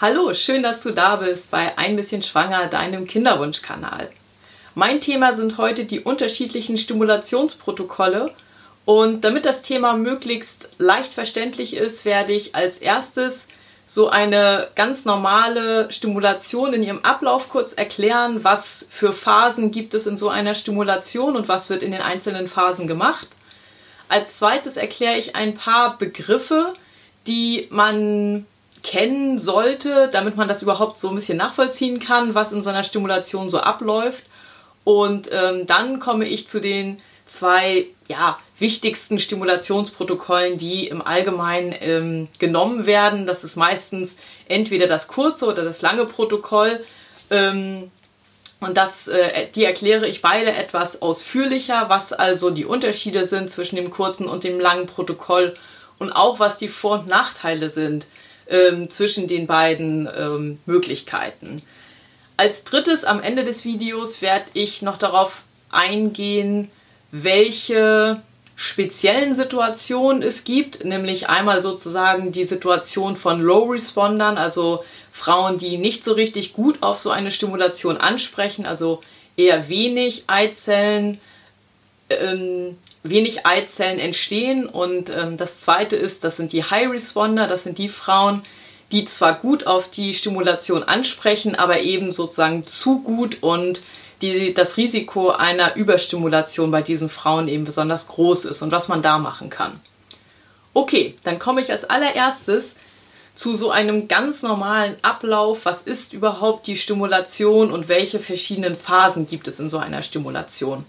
Hallo, 0.00 0.32
schön, 0.32 0.62
dass 0.62 0.84
du 0.84 0.92
da 0.92 1.16
bist 1.16 1.50
bei 1.50 1.76
Ein 1.76 1.96
bisschen 1.96 2.22
schwanger, 2.22 2.68
deinem 2.68 3.04
Kinderwunschkanal. 3.04 4.08
Mein 4.76 5.00
Thema 5.00 5.32
sind 5.32 5.58
heute 5.58 5.86
die 5.86 5.98
unterschiedlichen 5.98 6.78
Stimulationsprotokolle 6.78 8.32
und 8.84 9.22
damit 9.22 9.44
das 9.44 9.62
Thema 9.62 9.94
möglichst 9.94 10.68
leicht 10.78 11.14
verständlich 11.14 11.74
ist, 11.74 12.04
werde 12.04 12.32
ich 12.32 12.54
als 12.54 12.78
erstes 12.78 13.48
so 13.88 14.08
eine 14.08 14.68
ganz 14.76 15.04
normale 15.04 15.90
Stimulation 15.90 16.74
in 16.74 16.84
ihrem 16.84 17.04
Ablauf 17.04 17.48
kurz 17.48 17.72
erklären, 17.72 18.44
was 18.44 18.86
für 18.90 19.12
Phasen 19.12 19.72
gibt 19.72 19.94
es 19.94 20.06
in 20.06 20.16
so 20.16 20.28
einer 20.28 20.54
Stimulation 20.54 21.34
und 21.34 21.48
was 21.48 21.70
wird 21.70 21.82
in 21.82 21.90
den 21.90 22.02
einzelnen 22.02 22.46
Phasen 22.46 22.86
gemacht. 22.86 23.26
Als 24.08 24.38
zweites 24.38 24.76
erkläre 24.76 25.18
ich 25.18 25.34
ein 25.34 25.56
paar 25.56 25.98
Begriffe, 25.98 26.74
die 27.26 27.66
man 27.70 28.46
kennen 28.82 29.38
sollte, 29.38 30.08
damit 30.12 30.36
man 30.36 30.48
das 30.48 30.62
überhaupt 30.62 30.98
so 30.98 31.08
ein 31.08 31.14
bisschen 31.14 31.38
nachvollziehen 31.38 32.00
kann, 32.00 32.34
was 32.34 32.52
in 32.52 32.62
so 32.62 32.70
einer 32.70 32.84
Stimulation 32.84 33.50
so 33.50 33.58
abläuft. 33.58 34.24
Und 34.84 35.28
ähm, 35.32 35.66
dann 35.66 36.00
komme 36.00 36.26
ich 36.26 36.48
zu 36.48 36.60
den 36.60 37.00
zwei 37.26 37.86
ja, 38.08 38.38
wichtigsten 38.58 39.18
Stimulationsprotokollen, 39.18 40.58
die 40.58 40.88
im 40.88 41.02
Allgemeinen 41.02 41.74
ähm, 41.80 42.28
genommen 42.38 42.86
werden. 42.86 43.26
Das 43.26 43.44
ist 43.44 43.56
meistens 43.56 44.16
entweder 44.48 44.86
das 44.86 45.08
kurze 45.08 45.46
oder 45.46 45.64
das 45.64 45.82
lange 45.82 46.06
Protokoll. 46.06 46.84
Ähm, 47.30 47.90
und 48.60 48.76
das, 48.76 49.06
äh, 49.08 49.48
die 49.54 49.64
erkläre 49.64 50.08
ich 50.08 50.22
beide 50.22 50.52
etwas 50.52 51.02
ausführlicher, 51.02 51.88
was 51.88 52.12
also 52.12 52.50
die 52.50 52.64
Unterschiede 52.64 53.24
sind 53.24 53.50
zwischen 53.50 53.76
dem 53.76 53.90
kurzen 53.90 54.26
und 54.26 54.42
dem 54.42 54.58
langen 54.58 54.86
Protokoll 54.86 55.54
und 55.98 56.12
auch 56.12 56.40
was 56.40 56.58
die 56.58 56.68
Vor- 56.68 57.00
und 57.00 57.06
Nachteile 57.06 57.70
sind 57.70 58.06
ähm, 58.48 58.90
zwischen 58.90 59.28
den 59.28 59.46
beiden 59.46 60.08
ähm, 60.16 60.58
Möglichkeiten. 60.66 61.62
Als 62.36 62.64
drittes 62.64 63.04
am 63.04 63.20
Ende 63.22 63.44
des 63.44 63.64
Videos 63.64 64.22
werde 64.22 64.46
ich 64.54 64.82
noch 64.82 64.96
darauf 64.96 65.42
eingehen, 65.70 66.70
welche 67.10 68.22
speziellen 68.54 69.34
Situationen 69.34 70.22
es 70.22 70.44
gibt, 70.44 70.84
nämlich 70.84 71.28
einmal 71.28 71.62
sozusagen 71.62 72.32
die 72.32 72.44
Situation 72.44 73.16
von 73.16 73.40
Low 73.40 73.70
Respondern, 73.70 74.36
also 74.36 74.84
Frauen, 75.12 75.58
die 75.58 75.78
nicht 75.78 76.02
so 76.02 76.12
richtig 76.12 76.54
gut 76.54 76.82
auf 76.82 76.98
so 76.98 77.10
eine 77.10 77.30
Stimulation 77.30 77.96
ansprechen, 77.96 78.66
also 78.66 79.00
eher 79.36 79.68
wenig 79.68 80.24
Eizellen, 80.26 81.20
ähm, 82.10 82.76
wenig 83.10 83.46
Eizellen 83.46 83.98
entstehen. 83.98 84.66
Und 84.66 85.10
ähm, 85.10 85.36
das 85.36 85.60
zweite 85.60 85.96
ist, 85.96 86.24
das 86.24 86.36
sind 86.36 86.52
die 86.52 86.64
High 86.64 86.90
Responder, 86.90 87.46
das 87.46 87.64
sind 87.64 87.78
die 87.78 87.88
Frauen, 87.88 88.42
die 88.92 89.04
zwar 89.04 89.34
gut 89.34 89.66
auf 89.66 89.90
die 89.90 90.14
Stimulation 90.14 90.82
ansprechen, 90.82 91.54
aber 91.54 91.80
eben 91.80 92.12
sozusagen 92.12 92.66
zu 92.66 93.00
gut 93.00 93.42
und 93.42 93.82
die, 94.22 94.52
das 94.54 94.76
Risiko 94.76 95.30
einer 95.30 95.76
Überstimulation 95.76 96.70
bei 96.70 96.82
diesen 96.82 97.08
Frauen 97.08 97.48
eben 97.48 97.64
besonders 97.64 98.08
groß 98.08 98.46
ist 98.46 98.62
und 98.62 98.72
was 98.72 98.88
man 98.88 99.02
da 99.02 99.18
machen 99.18 99.50
kann. 99.50 99.80
Okay, 100.74 101.16
dann 101.24 101.38
komme 101.38 101.60
ich 101.60 101.70
als 101.70 101.88
allererstes 101.88 102.72
zu 103.34 103.54
so 103.54 103.70
einem 103.70 104.08
ganz 104.08 104.42
normalen 104.42 104.96
Ablauf. 105.02 105.60
Was 105.64 105.82
ist 105.82 106.12
überhaupt 106.12 106.66
die 106.66 106.76
Stimulation 106.76 107.70
und 107.70 107.88
welche 107.88 108.18
verschiedenen 108.18 108.74
Phasen 108.76 109.28
gibt 109.28 109.46
es 109.46 109.60
in 109.60 109.70
so 109.70 109.78
einer 109.78 110.02
Stimulation? 110.02 110.84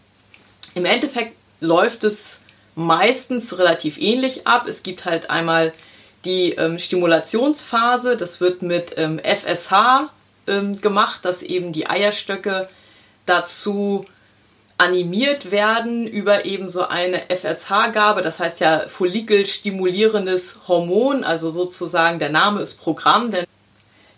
Im 0.74 0.86
Endeffekt 0.86 1.36
läuft 1.60 2.04
es 2.04 2.42
meistens 2.76 3.58
relativ 3.58 3.98
ähnlich 3.98 4.48
ab. 4.48 4.68
Es 4.68 4.84
gibt 4.84 5.06
halt 5.06 5.30
einmal 5.30 5.74
die 6.26 6.52
ähm, 6.52 6.80
Stimulationsphase, 6.80 8.18
das 8.18 8.42
wird 8.42 8.62
mit 8.62 8.94
ähm, 8.98 9.20
FSH 9.20 10.10
ähm, 10.48 10.80
gemacht, 10.82 11.24
dass 11.24 11.42
eben 11.42 11.72
die 11.72 11.88
Eierstöcke 11.90 12.68
dazu 13.26 14.06
animiert 14.78 15.52
werden 15.52 16.08
über 16.08 16.46
eben 16.46 16.68
so 16.70 16.88
eine 16.88 17.24
FSH-Gabe, 17.30 18.22
das 18.22 18.40
heißt 18.40 18.62
ja 18.62 18.88
follikelstimulierendes 18.88 20.58
Hormon, 20.68 21.24
also 21.26 21.52
sozusagen 21.52 22.20
der 22.20 22.30
Name 22.30 22.62
ist 22.62 22.76
Programm, 22.76 23.30
denn 23.30 23.46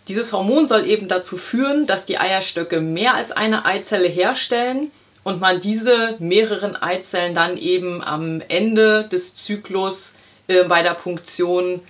dieses 0.08 0.32
Hormon 0.32 0.68
soll 0.68 0.86
eben 0.86 1.08
dazu 1.08 1.36
führen, 1.36 1.86
dass 1.86 2.06
die 2.06 2.18
Eierstöcke 2.18 2.80
mehr 2.80 3.14
als 3.14 3.32
eine 3.32 3.64
Eizelle 3.64 4.08
herstellen 4.08 4.92
und 5.24 5.40
man 5.40 5.60
diese 5.60 6.16
mehreren 6.18 6.76
Eizellen 6.76 7.34
dann 7.34 7.56
eben 7.56 8.02
am 8.02 8.42
Ende 8.48 9.04
des 9.04 9.34
Zyklus 9.34 10.14
äh, 10.48 10.64
bei 10.64 10.82
der 10.82 10.94
Punktion 10.94 11.80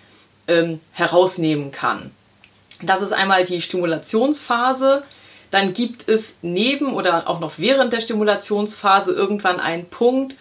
ähm, 0.48 0.80
herausnehmen 0.92 1.72
kann. 1.72 2.10
Das 2.82 3.00
ist 3.00 3.12
einmal 3.12 3.44
die 3.44 3.62
Stimulationsphase. 3.62 5.04
Dann 5.50 5.72
gibt 5.72 6.08
es 6.08 6.36
neben 6.42 6.94
oder 6.94 7.28
auch 7.28 7.40
noch 7.40 7.52
während 7.58 7.92
der 7.92 8.00
Stimulationsphase 8.00 9.12
irgendwann 9.12 9.60
einen 9.60 9.86
Punkt, 9.86 10.34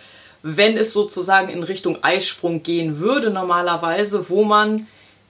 wenn 0.44 0.78
es 0.78 0.94
sozusagen 0.94 1.50
in 1.50 1.64
Richtung 1.64 2.04
Eisprung 2.04 2.64
gehen 2.64 3.00
würde, 3.00 3.30
normalerweise, 3.30 4.30
wo 4.30 4.44
man 4.44 4.88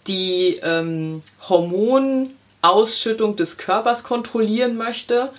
die 0.08 0.60
ähm, 0.64 1.22
Hormonausschüttung 1.50 3.36
des 3.36 3.58
Körpers 3.58 4.04
kontrollieren 4.04 4.78
möchte. 4.78 5.30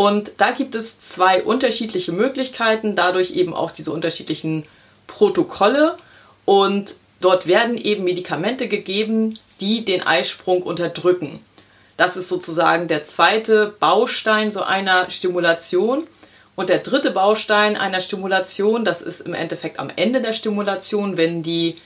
Und 0.00 0.32
da 0.38 0.52
gibt 0.52 0.74
es 0.74 0.98
zwei 0.98 1.42
unterschiedliche 1.42 2.10
Möglichkeiten, 2.10 2.96
dadurch 2.96 3.32
eben 3.32 3.52
auch 3.52 3.70
diese 3.70 3.92
unterschiedlichen 3.92 4.64
Protokolle. 5.06 5.98
Und 6.46 6.94
dort 7.20 7.46
werden 7.46 7.76
eben 7.76 8.04
Medikamente 8.04 8.66
gegeben, 8.66 9.38
die 9.60 9.84
den 9.84 10.02
Eisprung 10.02 10.62
unterdrücken. 10.62 11.40
Das 11.98 12.16
ist 12.16 12.30
sozusagen 12.30 12.88
der 12.88 13.04
zweite 13.04 13.74
Baustein 13.78 14.50
so 14.50 14.62
einer 14.62 15.10
Stimulation. 15.10 16.06
Und 16.56 16.70
der 16.70 16.78
dritte 16.78 17.10
Baustein 17.10 17.76
einer 17.76 18.00
Stimulation, 18.00 18.86
das 18.86 19.02
ist 19.02 19.20
im 19.20 19.34
Endeffekt 19.34 19.78
am 19.78 19.90
Ende 19.94 20.22
der 20.22 20.32
Stimulation, 20.32 21.18
wenn 21.18 21.42
die 21.42 21.76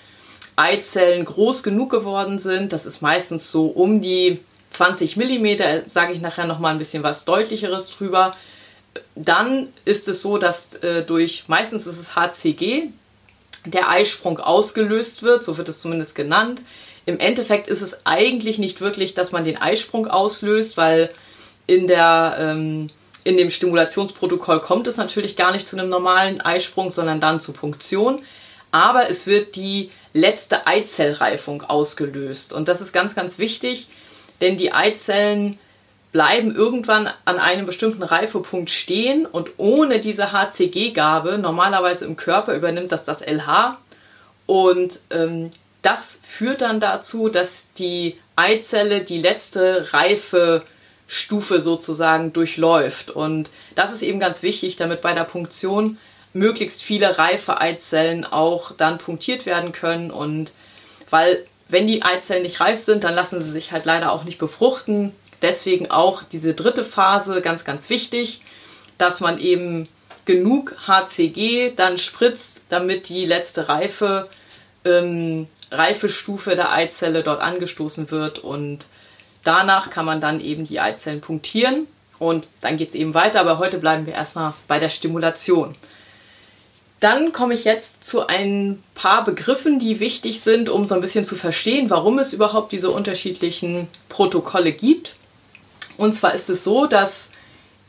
Eizellen 0.55 1.25
groß 1.25 1.65
genug 1.65 1.91
geworden 1.91 2.39
sind. 2.39 2.73
Das 2.73 2.87
ist 2.87 3.03
meistens 3.03 3.51
so 3.51 3.67
um 3.67 4.01
die 4.01 4.39
20 4.75 5.17
mm, 5.17 5.91
sage 5.91 6.13
ich 6.13 6.21
nachher 6.21 6.47
noch 6.47 6.59
mal 6.59 6.71
ein 6.71 6.79
bisschen 6.79 7.03
was 7.03 7.25
deutlicheres 7.25 7.91
drüber. 7.91 8.37
Dann 9.15 9.69
ist 9.85 10.09
es 10.09 10.23
so, 10.23 10.39
dass 10.39 10.75
äh, 10.77 11.03
durch, 11.03 11.45
meistens 11.47 11.87
ist 11.87 11.99
es 11.99 12.15
HCG, 12.15 12.89
der 13.65 13.89
Eisprung 13.89 14.39
ausgelöst 14.39 15.23
wird, 15.23 15.45
so 15.45 15.57
wird 15.57 15.69
es 15.69 15.81
zumindest 15.81 16.15
genannt. 16.15 16.61
Im 17.07 17.19
Endeffekt 17.19 17.69
ist 17.69 17.83
es 17.83 18.07
eigentlich 18.07 18.59
nicht 18.59 18.81
wirklich, 18.81 19.15
dass 19.15 19.33
man 19.33 19.45
den 19.45 19.57
Eisprung 19.57 20.07
auslöst, 20.07 20.77
weil 20.77 21.11
in, 21.67 21.87
der, 21.87 22.37
ähm, 22.39 22.91
in 23.25 23.37
dem 23.37 23.51
Stimulationsprotokoll 23.51 24.61
kommt 24.61 24.87
es 24.87 24.97
natürlich 24.97 25.37
gar 25.37 25.53
nicht 25.53 25.69
zu 25.69 25.77
einem 25.77 25.89
normalen 25.89 26.41
Eisprung, 26.41 26.93
sondern 26.93 27.21
dann 27.21 27.41
zur 27.41 27.55
Punktion. 27.55 28.23
Aber 28.71 29.09
es 29.09 29.27
wird 29.27 29.57
die 29.57 29.91
letzte 30.13 30.67
Eizellreifung 30.67 31.63
ausgelöst. 31.63 32.53
Und 32.53 32.69
das 32.69 32.81
ist 32.81 32.93
ganz, 32.93 33.15
ganz 33.15 33.39
wichtig, 33.39 33.89
denn 34.45 34.57
die 34.57 34.73
Eizellen 34.73 35.59
bleiben 36.13 36.55
irgendwann 36.55 37.09
an 37.25 37.39
einem 37.41 37.67
bestimmten 37.67 38.05
Reifepunkt 38.05 38.71
stehen 38.71 39.27
und 39.27 39.51
ohne 39.57 39.99
diese 39.99 40.31
HCG-Gabe, 40.31 41.39
normalerweise 41.39 42.05
im 42.05 42.17
Körper 42.17 42.55
übernimmt 42.55 42.93
das 42.93 43.03
das 43.03 43.21
LH 43.21 43.79
und 44.47 45.01
ähm, 45.11 45.51
das 45.83 46.21
führt 46.23 46.61
dann 46.61 46.79
dazu, 46.79 47.29
dass 47.29 47.73
die 47.75 48.17
Eizelle 48.37 49.01
die 49.01 49.21
letzte 49.21 49.93
Reifestufe 49.93 51.61
sozusagen 51.61 52.33
durchläuft. 52.33 53.11
Und 53.11 53.51
das 53.75 53.93
ist 53.93 54.03
eben 54.03 54.21
ganz 54.21 54.43
wichtig, 54.43 54.77
damit 54.77 55.03
bei 55.03 55.13
der 55.15 55.25
Punktion 55.25 55.99
möglichst 56.33 56.83
viele 56.83 57.19
reife 57.19 57.61
Eizellen 57.61 58.25
auch 58.25 58.73
dann 58.73 58.99
punktiert 58.99 59.47
werden 59.47 59.73
können. 59.73 60.11
Und 60.11 60.53
weil 61.11 61.45
wenn 61.69 61.87
die 61.87 62.03
Eizellen 62.03 62.43
nicht 62.43 62.61
reif 62.61 62.81
sind, 62.81 63.05
dann 63.05 63.15
lassen 63.15 63.43
sie 63.43 63.51
sich 63.51 63.73
halt 63.73 63.85
leider 63.85 64.13
auch 64.13 64.25
nicht 64.25 64.39
befruchten. 64.39 65.13
Deswegen 65.43 65.91
auch 65.91 66.23
diese 66.23 66.55
dritte 66.55 66.85
Phase 66.85 67.41
ganz, 67.43 67.65
ganz 67.65 67.91
wichtig, 67.91 68.43
dass 68.99 69.21
man 69.21 69.39
eben 69.39 69.89
genug 70.25 70.75
HCG 70.87 71.73
dann 71.75 71.99
spritzt, 71.99 72.61
damit 72.69 73.09
die 73.09 73.27
letzte 73.27 73.69
Reife, 73.69 74.29
ähm, 74.85 75.49
Reifestufe 75.71 76.57
der 76.57 76.73
Eizelle 76.73 77.23
dort 77.23 77.41
angestoßen 77.41 78.11
wird 78.11 78.39
und 78.39 78.87
danach 79.43 79.91
kann 79.91 80.07
man 80.07 80.21
dann 80.21 80.41
eben 80.41 80.65
die 80.65 80.81
Eizellen 80.81 81.21
punktieren 81.21 81.87
und 82.19 82.47
dann 82.61 82.77
geht 82.77 82.91
es 82.91 82.95
eben 82.95 83.15
weiter, 83.15 83.41
aber 83.41 83.59
heute 83.59 83.79
bleiben 83.79 84.07
wir 84.07 84.15
erstmal 84.15 84.55
bei 84.69 84.79
der 84.79 84.91
Stimulation. 84.91 85.75
Dann 87.05 87.35
komme 87.35 87.53
ich 87.53 87.65
jetzt 87.65 88.03
zu 88.03 88.29
ein 88.29 88.83
paar 88.95 89.25
Begriffen, 89.25 89.79
die 89.79 90.01
wichtig 90.01 90.41
sind, 90.41 90.71
um 90.71 90.87
so 90.87 90.95
ein 90.95 91.03
bisschen 91.03 91.27
zu 91.27 91.37
verstehen, 91.37 91.91
warum 91.91 92.19
es 92.19 92.33
überhaupt 92.33 92.73
diese 92.73 92.91
unterschiedlichen 92.91 93.89
Protokolle 94.09 94.73
gibt. 94.73 95.13
Und 95.99 96.17
zwar 96.17 96.35
ist 96.35 96.49
es 96.49 96.65
so, 96.65 96.87
dass 96.87 97.31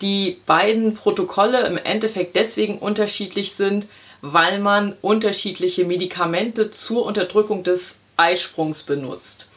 die 0.02 0.42
beiden 0.46 0.96
Protokolle 0.96 1.66
im 1.66 1.78
Endeffekt 1.78 2.36
deswegen 2.36 2.78
unterschiedlich 2.78 3.54
sind, 3.54 3.88
weil 4.20 4.60
man 4.60 4.98
unterschiedliche 5.02 5.86
Medikamente 5.86 6.72
zur 6.72 7.06
Unterdrückung 7.06 7.64
des 7.64 8.00
Eisprungs 8.18 8.84
benutzt. 8.84 9.48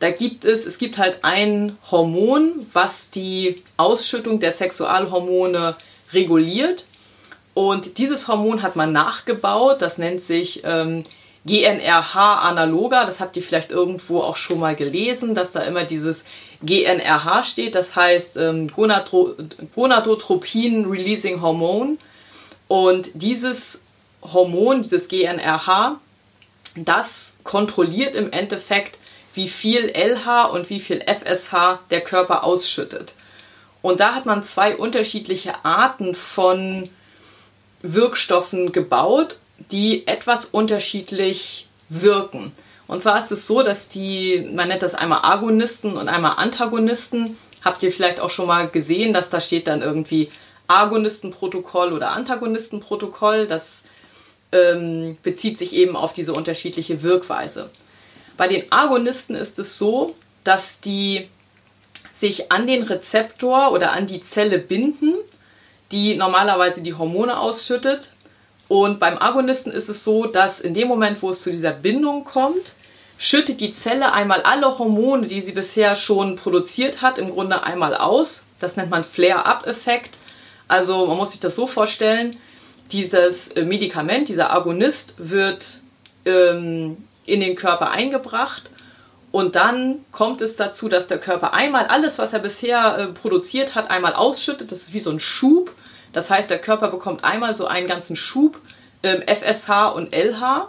Da 0.00 0.12
gibt 0.12 0.46
es, 0.46 0.64
es 0.64 0.78
gibt 0.78 0.96
halt 0.96 1.18
ein 1.20 1.76
Hormon, 1.90 2.70
was 2.72 3.10
die 3.10 3.62
Ausschüttung 3.76 4.40
der 4.40 4.54
Sexualhormone 4.54 5.76
reguliert. 6.14 6.86
Und 7.54 7.98
dieses 7.98 8.28
Hormon 8.28 8.62
hat 8.62 8.76
man 8.76 8.92
nachgebaut. 8.92 9.80
Das 9.80 9.96
nennt 9.98 10.20
sich 10.20 10.62
ähm, 10.64 11.04
GNRH-Analoga. 11.46 13.06
Das 13.06 13.20
habt 13.20 13.36
ihr 13.36 13.42
vielleicht 13.42 13.70
irgendwo 13.70 14.20
auch 14.20 14.36
schon 14.36 14.58
mal 14.58 14.74
gelesen, 14.74 15.34
dass 15.34 15.52
da 15.52 15.62
immer 15.62 15.84
dieses 15.84 16.24
GNRH 16.62 17.44
steht. 17.44 17.74
Das 17.76 17.94
heißt 17.94 18.36
ähm, 18.36 18.70
Gonadotropin 19.74 20.86
Releasing 20.86 21.40
Hormone. 21.40 21.98
Und 22.66 23.10
dieses 23.14 23.82
Hormon, 24.22 24.82
dieses 24.82 25.08
GNRH, 25.08 26.00
das 26.76 27.36
kontrolliert 27.44 28.16
im 28.16 28.32
Endeffekt, 28.32 28.98
wie 29.34 29.48
viel 29.48 29.92
LH 29.94 30.46
und 30.46 30.70
wie 30.70 30.80
viel 30.80 31.02
FSH 31.02 31.78
der 31.90 32.00
Körper 32.00 32.44
ausschüttet. 32.44 33.14
Und 33.82 34.00
da 34.00 34.14
hat 34.14 34.26
man 34.26 34.42
zwei 34.42 34.76
unterschiedliche 34.76 35.64
Arten 35.64 36.14
von 36.14 36.88
Wirkstoffen 37.84 38.72
gebaut, 38.72 39.36
die 39.70 40.06
etwas 40.06 40.46
unterschiedlich 40.46 41.68
wirken. 41.90 42.52
Und 42.86 43.02
zwar 43.02 43.22
ist 43.22 43.30
es 43.30 43.46
so, 43.46 43.62
dass 43.62 43.88
die, 43.88 44.48
man 44.52 44.68
nennt 44.68 44.82
das 44.82 44.94
einmal 44.94 45.20
Agonisten 45.22 45.96
und 45.96 46.08
einmal 46.08 46.36
Antagonisten. 46.36 47.36
Habt 47.62 47.82
ihr 47.82 47.92
vielleicht 47.92 48.20
auch 48.20 48.30
schon 48.30 48.46
mal 48.46 48.68
gesehen, 48.68 49.12
dass 49.12 49.30
da 49.30 49.40
steht 49.40 49.66
dann 49.66 49.82
irgendwie 49.82 50.30
Agonistenprotokoll 50.66 51.92
oder 51.92 52.12
Antagonistenprotokoll. 52.12 53.46
Das 53.46 53.84
ähm, 54.50 55.18
bezieht 55.22 55.58
sich 55.58 55.74
eben 55.74 55.94
auf 55.94 56.12
diese 56.14 56.32
unterschiedliche 56.32 57.02
Wirkweise. 57.02 57.70
Bei 58.36 58.48
den 58.48 58.70
Agonisten 58.72 59.34
ist 59.34 59.58
es 59.58 59.78
so, 59.78 60.14
dass 60.42 60.80
die 60.80 61.28
sich 62.14 62.50
an 62.50 62.66
den 62.66 62.82
Rezeptor 62.82 63.72
oder 63.72 63.92
an 63.92 64.06
die 64.06 64.20
Zelle 64.20 64.58
binden, 64.58 65.14
die 65.94 66.16
normalerweise 66.16 66.82
die 66.82 66.94
Hormone 66.94 67.38
ausschüttet. 67.38 68.10
Und 68.66 68.98
beim 68.98 69.16
Agonisten 69.16 69.70
ist 69.70 69.88
es 69.88 70.02
so, 70.02 70.26
dass 70.26 70.60
in 70.60 70.74
dem 70.74 70.88
Moment, 70.88 71.22
wo 71.22 71.30
es 71.30 71.42
zu 71.42 71.50
dieser 71.50 71.70
Bindung 71.70 72.24
kommt, 72.24 72.72
schüttet 73.16 73.60
die 73.60 73.72
Zelle 73.72 74.12
einmal 74.12 74.42
alle 74.42 74.78
Hormone, 74.78 75.28
die 75.28 75.40
sie 75.40 75.52
bisher 75.52 75.94
schon 75.94 76.34
produziert 76.36 77.00
hat, 77.00 77.18
im 77.18 77.30
Grunde 77.30 77.62
einmal 77.62 77.94
aus. 77.94 78.44
Das 78.58 78.76
nennt 78.76 78.90
man 78.90 79.04
Flare-up-Effekt. 79.04 80.18
Also 80.66 81.06
man 81.06 81.16
muss 81.16 81.30
sich 81.30 81.40
das 81.40 81.54
so 81.54 81.68
vorstellen, 81.68 82.36
dieses 82.90 83.48
äh, 83.48 83.64
Medikament, 83.64 84.28
dieser 84.28 84.52
Agonist 84.52 85.14
wird 85.18 85.78
ähm, 86.24 86.96
in 87.26 87.40
den 87.40 87.54
Körper 87.54 87.90
eingebracht 87.90 88.64
und 89.34 89.56
dann 89.56 90.04
kommt 90.12 90.42
es 90.42 90.54
dazu, 90.54 90.88
dass 90.88 91.08
der 91.08 91.18
Körper 91.18 91.54
einmal 91.54 91.86
alles, 91.86 92.18
was 92.18 92.32
er 92.32 92.38
bisher 92.38 92.98
äh, 92.98 93.06
produziert 93.08 93.74
hat, 93.74 93.90
einmal 93.90 94.14
ausschüttet. 94.14 94.70
Das 94.70 94.82
ist 94.82 94.94
wie 94.94 95.00
so 95.00 95.10
ein 95.10 95.18
Schub. 95.18 95.72
Das 96.14 96.30
heißt, 96.30 96.48
der 96.48 96.58
Körper 96.58 96.88
bekommt 96.88 97.24
einmal 97.24 97.54
so 97.54 97.66
einen 97.66 97.86
ganzen 97.86 98.16
Schub 98.16 98.58
ähm, 99.02 99.22
FSH 99.26 99.88
und 99.94 100.14
LH. 100.14 100.68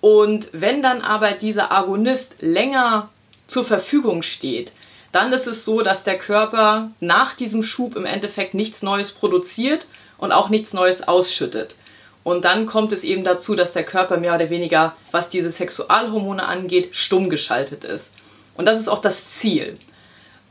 Und 0.00 0.48
wenn 0.52 0.82
dann 0.82 1.00
aber 1.02 1.32
dieser 1.32 1.70
Agonist 1.70 2.34
länger 2.40 3.10
zur 3.46 3.64
Verfügung 3.64 4.22
steht, 4.22 4.72
dann 5.12 5.32
ist 5.32 5.46
es 5.46 5.64
so, 5.64 5.82
dass 5.82 6.04
der 6.04 6.18
Körper 6.18 6.90
nach 6.98 7.34
diesem 7.34 7.62
Schub 7.62 7.94
im 7.96 8.06
Endeffekt 8.06 8.54
nichts 8.54 8.82
Neues 8.82 9.12
produziert 9.12 9.86
und 10.18 10.32
auch 10.32 10.48
nichts 10.48 10.72
Neues 10.72 11.06
ausschüttet. 11.06 11.76
Und 12.24 12.44
dann 12.44 12.66
kommt 12.66 12.92
es 12.92 13.04
eben 13.04 13.24
dazu, 13.24 13.54
dass 13.54 13.72
der 13.72 13.84
Körper 13.84 14.16
mehr 14.16 14.34
oder 14.34 14.48
weniger, 14.48 14.96
was 15.10 15.28
diese 15.28 15.50
Sexualhormone 15.50 16.44
angeht, 16.44 16.90
stumm 16.92 17.28
geschaltet 17.28 17.84
ist. 17.84 18.12
Und 18.56 18.66
das 18.66 18.80
ist 18.80 18.88
auch 18.88 19.00
das 19.00 19.28
Ziel. 19.28 19.78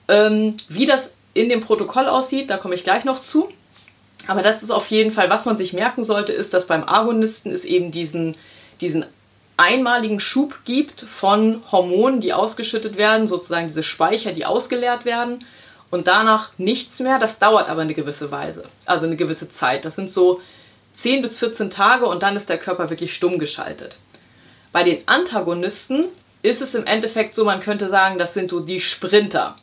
Ähm, 0.08 0.58
wie 0.70 0.86
das 0.86 1.12
in 1.34 1.50
dem 1.50 1.62
Protokoll 1.62 2.08
aussieht, 2.08 2.50
da 2.50 2.58
komme 2.58 2.76
ich 2.76 2.84
gleich 2.84 3.04
noch 3.04 3.24
zu. 3.24 3.50
Aber 4.28 4.42
das 4.42 4.64
ist 4.64 4.72
auf 4.72 4.88
jeden 4.88 5.12
Fall, 5.12 5.30
was 5.30 5.46
man 5.46 5.58
sich 5.58 5.74
merken 5.74 6.04
sollte, 6.04 6.32
ist, 6.32 6.54
dass 6.54 6.68
beim 6.68 6.88
Agonisten 6.88 7.52
es 7.52 7.66
eben 7.66 7.92
diesen, 7.92 8.36
diesen 8.80 9.06
einmaligen 9.58 10.20
Schub 10.20 10.60
gibt 10.66 11.02
von 11.02 11.62
Hormonen, 11.72 12.22
die 12.22 12.34
ausgeschüttet 12.34 12.98
werden, 12.98 13.28
sozusagen 13.28 13.68
diese 13.68 13.84
Speicher, 13.84 14.32
die 14.32 14.46
ausgeleert 14.46 15.06
werden 15.06 15.46
und 15.92 16.08
danach 16.08 16.52
nichts 16.58 17.00
mehr. 17.00 17.20
Das 17.20 17.38
dauert 17.38 17.70
aber 17.70 17.82
eine 17.82 17.94
gewisse 17.94 18.32
Weise, 18.32 18.64
also 18.86 19.06
eine 19.06 19.18
gewisse 19.18 19.50
Zeit. 19.50 19.86
Das 19.86 19.96
sind 19.96 20.10
so 20.10 20.42
10 20.96 21.22
bis 21.22 21.38
14 21.38 21.70
Tage 21.70 22.06
und 22.06 22.24
dann 22.24 22.36
ist 22.36 22.50
der 22.50 22.58
Körper 22.58 22.90
wirklich 22.90 23.14
stumm 23.14 23.40
geschaltet. 23.40 23.96
Bei 24.72 24.84
den 24.84 25.08
Antagonisten 25.08 26.06
ist 26.42 26.62
es 26.62 26.74
im 26.74 26.86
Endeffekt 26.86 27.36
so, 27.36 27.46
man 27.46 27.60
könnte 27.60 27.90
sagen, 27.90 28.18
das 28.18 28.34
sind 28.34 28.50
so 28.50 28.62
die 28.62 28.80
Sprinter. 28.80 29.58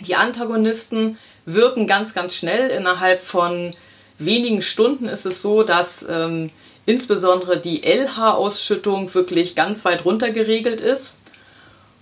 Die 0.00 0.14
Antagonisten 0.14 1.18
wirken 1.54 1.86
ganz, 1.86 2.14
ganz 2.14 2.34
schnell. 2.34 2.68
Innerhalb 2.70 3.22
von 3.22 3.74
wenigen 4.18 4.62
Stunden 4.62 5.06
ist 5.08 5.26
es 5.26 5.42
so, 5.42 5.62
dass 5.62 6.06
ähm, 6.08 6.50
insbesondere 6.86 7.58
die 7.58 7.82
LH-Ausschüttung 7.82 9.12
wirklich 9.14 9.54
ganz 9.54 9.84
weit 9.84 10.04
runter 10.04 10.30
geregelt 10.30 10.80
ist. 10.80 11.20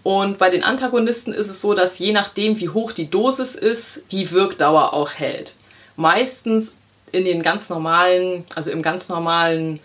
Und 0.02 0.38
bei 0.38 0.50
den 0.50 0.62
Antagonisten 0.62 1.32
ist 1.32 1.48
es 1.48 1.60
so, 1.60 1.74
dass 1.74 1.98
je 1.98 2.12
nachdem, 2.12 2.60
wie 2.60 2.68
hoch 2.68 2.92
die 2.92 3.10
Dosis 3.10 3.54
ist, 3.54 4.02
die 4.12 4.30
Wirkdauer 4.30 4.92
auch 4.92 5.10
hält. 5.10 5.54
Meistens 5.96 6.74
in 7.12 7.24
den 7.24 7.42
ganz 7.42 7.68
normalen, 7.70 8.44
also 8.54 8.70
im 8.70 8.82
ganz 8.82 9.08
normalen 9.08 9.80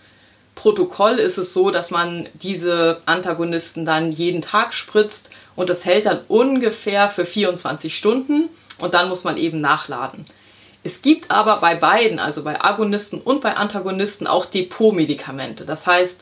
Protokoll 0.56 1.18
ist 1.18 1.38
es 1.38 1.54
so, 1.54 1.72
dass 1.72 1.90
man 1.90 2.28
diese 2.34 3.02
Antagonisten 3.06 3.86
dann 3.86 4.12
jeden 4.12 4.42
Tag 4.42 4.74
spritzt 4.74 5.30
und 5.56 5.70
das 5.70 5.86
hält 5.86 6.06
dann 6.06 6.20
ungefähr 6.28 7.10
für 7.10 7.26
24 7.26 7.98
Stunden 7.98 8.50
und 8.82 8.94
dann 8.94 9.10
muss 9.10 9.24
man 9.24 9.38
eben 9.38 9.62
nachladen. 9.62 10.26
Es 10.84 11.02
gibt 11.02 11.30
aber 11.30 11.58
bei 11.58 11.76
beiden, 11.76 12.20
also 12.20 12.44
bei 12.44 12.62
Agonisten 12.64 13.22
und 13.22 13.42
bei 13.42 13.56
Antagonisten, 13.56 14.26
auch 14.26 14.46
Depotmedikamente. 14.46 15.66
Das 15.66 15.86
heißt, 15.86 16.22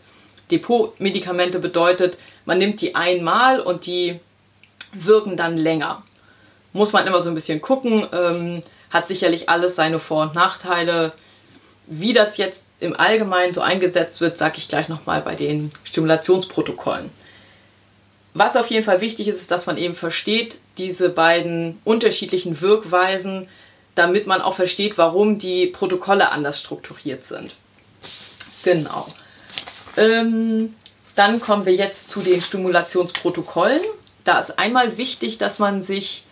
Depotmedikamente 0.52 1.60
bedeutet, 1.60 2.18
man 2.46 2.58
nimmt 2.58 2.82
die 2.82 2.96
einmal 2.96 3.60
und 3.62 3.86
die 3.86 4.20
wirken 4.92 5.38
dann 5.38 5.58
länger. 5.58 6.04
Muss 6.74 6.92
man 6.92 7.08
immer 7.08 7.22
so 7.22 7.30
ein 7.30 7.36
bisschen 7.36 7.62
gucken, 7.62 8.08
ähm, 8.12 8.62
hat 8.90 9.08
sicherlich 9.08 9.50
alles 9.50 9.76
seine 9.76 10.00
Vor- 10.00 10.24
und 10.24 10.36
Nachteile. 10.36 11.14
Wie 11.88 12.14
das 12.14 12.38
jetzt 12.38 12.66
im 12.80 12.96
Allgemeinen 12.96 13.54
so 13.54 13.62
eingesetzt 13.62 14.20
wird, 14.22 14.38
sage 14.38 14.58
ich 14.58 14.68
gleich 14.68 14.90
nochmal 14.90 15.22
bei 15.22 15.36
den 15.36 15.72
Stimulationsprotokollen. 15.84 17.10
Was 18.34 18.56
auf 18.56 18.68
jeden 18.68 18.86
Fall 18.86 19.02
wichtig 19.02 19.28
ist, 19.28 19.42
ist, 19.42 19.52
dass 19.52 19.66
man 19.66 19.78
eben 19.78 19.96
versteht, 19.96 20.58
diese 20.78 21.10
beiden 21.10 21.80
unterschiedlichen 21.84 22.62
Wirkweisen 22.62 23.48
damit 24.00 24.28
man 24.28 24.42
auch 24.42 24.56
versteht, 24.56 24.98
warum 24.98 25.40
die 25.40 25.68
Protokolle 25.68 26.32
anders 26.32 26.60
strukturiert 26.60 27.26
sind. 27.26 27.54
Genau. 28.64 29.08
Ähm, 29.98 30.74
dann 31.16 31.42
kommen 31.42 31.66
wir 31.66 31.76
jetzt 31.76 32.08
zu 32.08 32.22
den 32.22 32.42
Stimulationsprotokollen. 32.42 33.82
Da 34.24 34.40
ist 34.40 34.58
einmal 34.58 34.98
wichtig, 34.98 35.38
dass 35.38 35.60
man 35.60 35.82
sich 35.82 36.24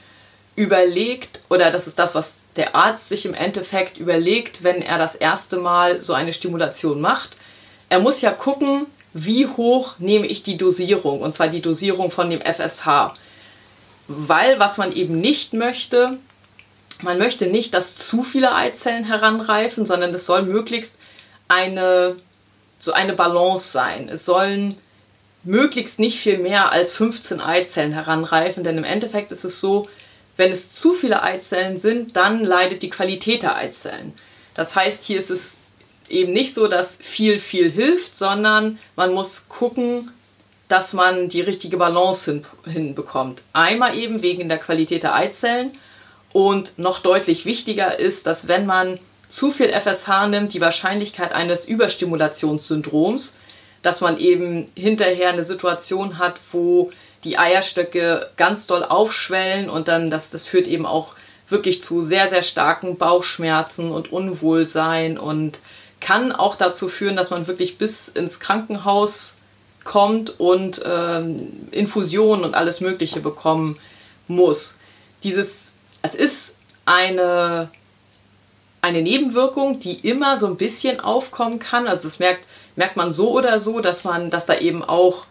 überlegt, 0.56 1.42
oder 1.50 1.70
das 1.70 1.88
ist 1.88 2.00
das, 2.00 2.16
was 2.16 2.38
der 2.56 2.74
Arzt 2.74 3.10
sich 3.10 3.26
im 3.26 3.34
Endeffekt 3.34 3.98
überlegt, 3.98 4.64
wenn 4.64 4.82
er 4.82 4.98
das 4.98 5.16
erste 5.16 5.58
Mal 5.58 6.02
so 6.02 6.14
eine 6.14 6.32
Stimulation 6.32 7.02
macht. 7.02 7.32
Er 7.90 8.00
muss 8.00 8.22
ja 8.22 8.32
gucken, 8.32 8.86
wie 9.26 9.48
hoch 9.48 9.96
nehme 10.00 10.28
ich 10.28 10.44
die 10.44 10.58
Dosierung, 10.58 11.22
und 11.22 11.34
zwar 11.34 11.48
die 11.48 11.62
Dosierung 11.62 12.12
von 12.12 12.30
dem 12.30 12.42
FSH. 12.42 13.16
Weil 14.08 14.60
was 14.60 14.78
man 14.78 14.94
eben 14.94 15.20
nicht 15.20 15.54
möchte, 15.54 16.18
man 17.02 17.18
möchte 17.18 17.48
nicht, 17.48 17.74
dass 17.74 17.96
zu 17.96 18.24
viele 18.24 18.56
Eizellen 18.56 19.04
heranreifen, 19.04 19.86
sondern 19.86 20.14
es 20.14 20.26
soll 20.26 20.44
möglichst 20.44 20.96
eine, 21.48 22.16
so 22.80 22.94
eine 22.94 23.14
Balance 23.14 23.72
sein. 23.72 24.10
Es 24.10 24.26
sollen 24.26 24.76
möglichst 25.44 26.00
nicht 26.00 26.20
viel 26.20 26.38
mehr 26.38 26.72
als 26.72 26.92
15 26.92 27.40
Eizellen 27.40 27.94
heranreifen, 27.94 28.64
denn 28.64 28.78
im 28.78 28.84
Endeffekt 28.84 29.32
ist 29.32 29.46
es 29.46 29.62
so, 29.62 29.88
wenn 30.36 30.52
es 30.52 30.72
zu 30.72 30.94
viele 30.94 31.24
Eizellen 31.24 31.78
sind, 31.78 32.16
dann 32.16 32.44
leidet 32.44 32.84
die 32.84 32.90
Qualität 32.90 33.44
der 33.44 33.56
Eizellen. 33.56 34.14
Das 34.54 34.76
heißt, 34.76 35.04
hier 35.04 35.20
ist 35.20 35.32
es 35.32 35.58
eben 36.10 36.34
nicht 36.34 36.54
so, 36.54 36.68
dass 36.68 36.98
viel, 36.98 37.40
viel 37.40 37.72
hilft, 37.72 38.16
sondern 38.16 38.80
man 38.96 39.14
muss 39.14 39.46
gucken, 39.50 40.12
dass 40.68 40.94
man 40.94 41.30
die 41.30 41.42
richtige 41.42 41.78
Balance 41.78 42.32
hin, 42.32 42.46
hinbekommt. 42.66 43.42
Einmal 43.54 43.98
eben 43.98 44.22
wegen 44.22 44.50
der 44.50 44.58
Qualität 44.58 45.04
der 45.04 45.16
Eizellen 45.16 45.72
und 46.34 46.78
noch 46.78 47.00
deutlich 47.00 47.46
wichtiger 47.46 48.00
ist, 48.00 48.28
dass 48.28 48.48
wenn 48.48 48.66
man 48.66 49.00
zu 49.30 49.52
viel 49.52 49.70
FSH 49.70 50.28
nimmt, 50.28 50.54
die 50.54 50.62
Wahrscheinlichkeit 50.62 51.34
eines 51.34 51.66
Überstimulationssyndroms, 51.66 53.36
dass 53.82 54.02
man 54.02 54.18
eben 54.20 54.70
hinterher 54.76 55.30
eine 55.30 55.44
Situation 55.44 56.18
hat, 56.18 56.36
wo 56.52 56.92
die 57.24 57.38
Eierstöcke 57.38 58.30
ganz 58.38 58.68
doll 58.68 58.84
aufschwellen 58.84 59.70
und 59.70 59.88
dann, 59.88 60.10
das, 60.10 60.30
das 60.30 60.46
führt 60.46 60.68
eben 60.68 60.86
auch 60.86 61.14
wirklich 61.50 61.82
zu 61.82 62.02
sehr, 62.02 62.30
sehr 62.30 62.44
starken 62.44 62.98
Bauchschmerzen 62.98 63.92
und 63.92 64.12
Unwohlsein 64.12 65.18
und 65.18 65.60
kann 66.00 66.32
auch 66.32 66.56
dazu 66.56 66.90
führen, 66.90 67.16
dass 67.16 67.30
man 67.30 67.48
wirklich 67.48 67.78
bis 67.78 68.08
ins 68.08 68.40
Krankenhaus 68.40 69.38
kommt 69.84 70.40
und 70.40 70.82
ähm, 70.86 71.70
Infusionen 71.72 72.44
und 72.44 72.56
alles 72.56 72.82
Mögliche 72.82 73.20
bekommen 73.20 73.78
muss. 74.28 74.78
Dieses, 75.24 75.72
es 76.02 76.14
ist 76.14 76.56
eine, 76.86 77.70
eine 78.82 79.02
Nebenwirkung, 79.02 79.80
die 79.80 79.94
immer 80.08 80.38
so 80.38 80.48
ein 80.48 80.58
bisschen 80.58 81.00
aufkommen 81.00 81.60
kann. 81.60 81.88
Also 81.88 82.04
das 82.04 82.20
merkt, 82.20 82.46
merkt 82.76 82.98
man 82.98 83.12
so 83.12 83.32
oder 83.32 83.60
so, 83.62 83.80
dass 83.80 84.04
man, 84.04 84.30
dass 84.30 84.46
da 84.46 84.58
eben 84.58 84.84
auch 84.84 85.26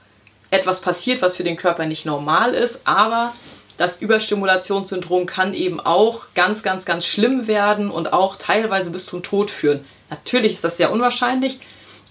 etwas 0.50 0.80
passiert, 0.80 1.22
was 1.22 1.36
für 1.36 1.44
den 1.44 1.56
Körper 1.56 1.86
nicht 1.86 2.06
normal 2.06 2.54
ist, 2.54 2.80
aber 2.84 3.34
das 3.78 4.00
Überstimulationssyndrom 4.00 5.26
kann 5.26 5.52
eben 5.52 5.80
auch 5.80 6.26
ganz, 6.34 6.62
ganz, 6.62 6.84
ganz 6.84 7.04
schlimm 7.04 7.46
werden 7.46 7.90
und 7.90 8.12
auch 8.12 8.36
teilweise 8.36 8.90
bis 8.90 9.04
zum 9.04 9.22
Tod 9.22 9.50
führen. 9.50 9.84
Natürlich 10.10 10.52
ist 10.52 10.64
das 10.64 10.76
sehr 10.76 10.92
unwahrscheinlich, 10.92 11.58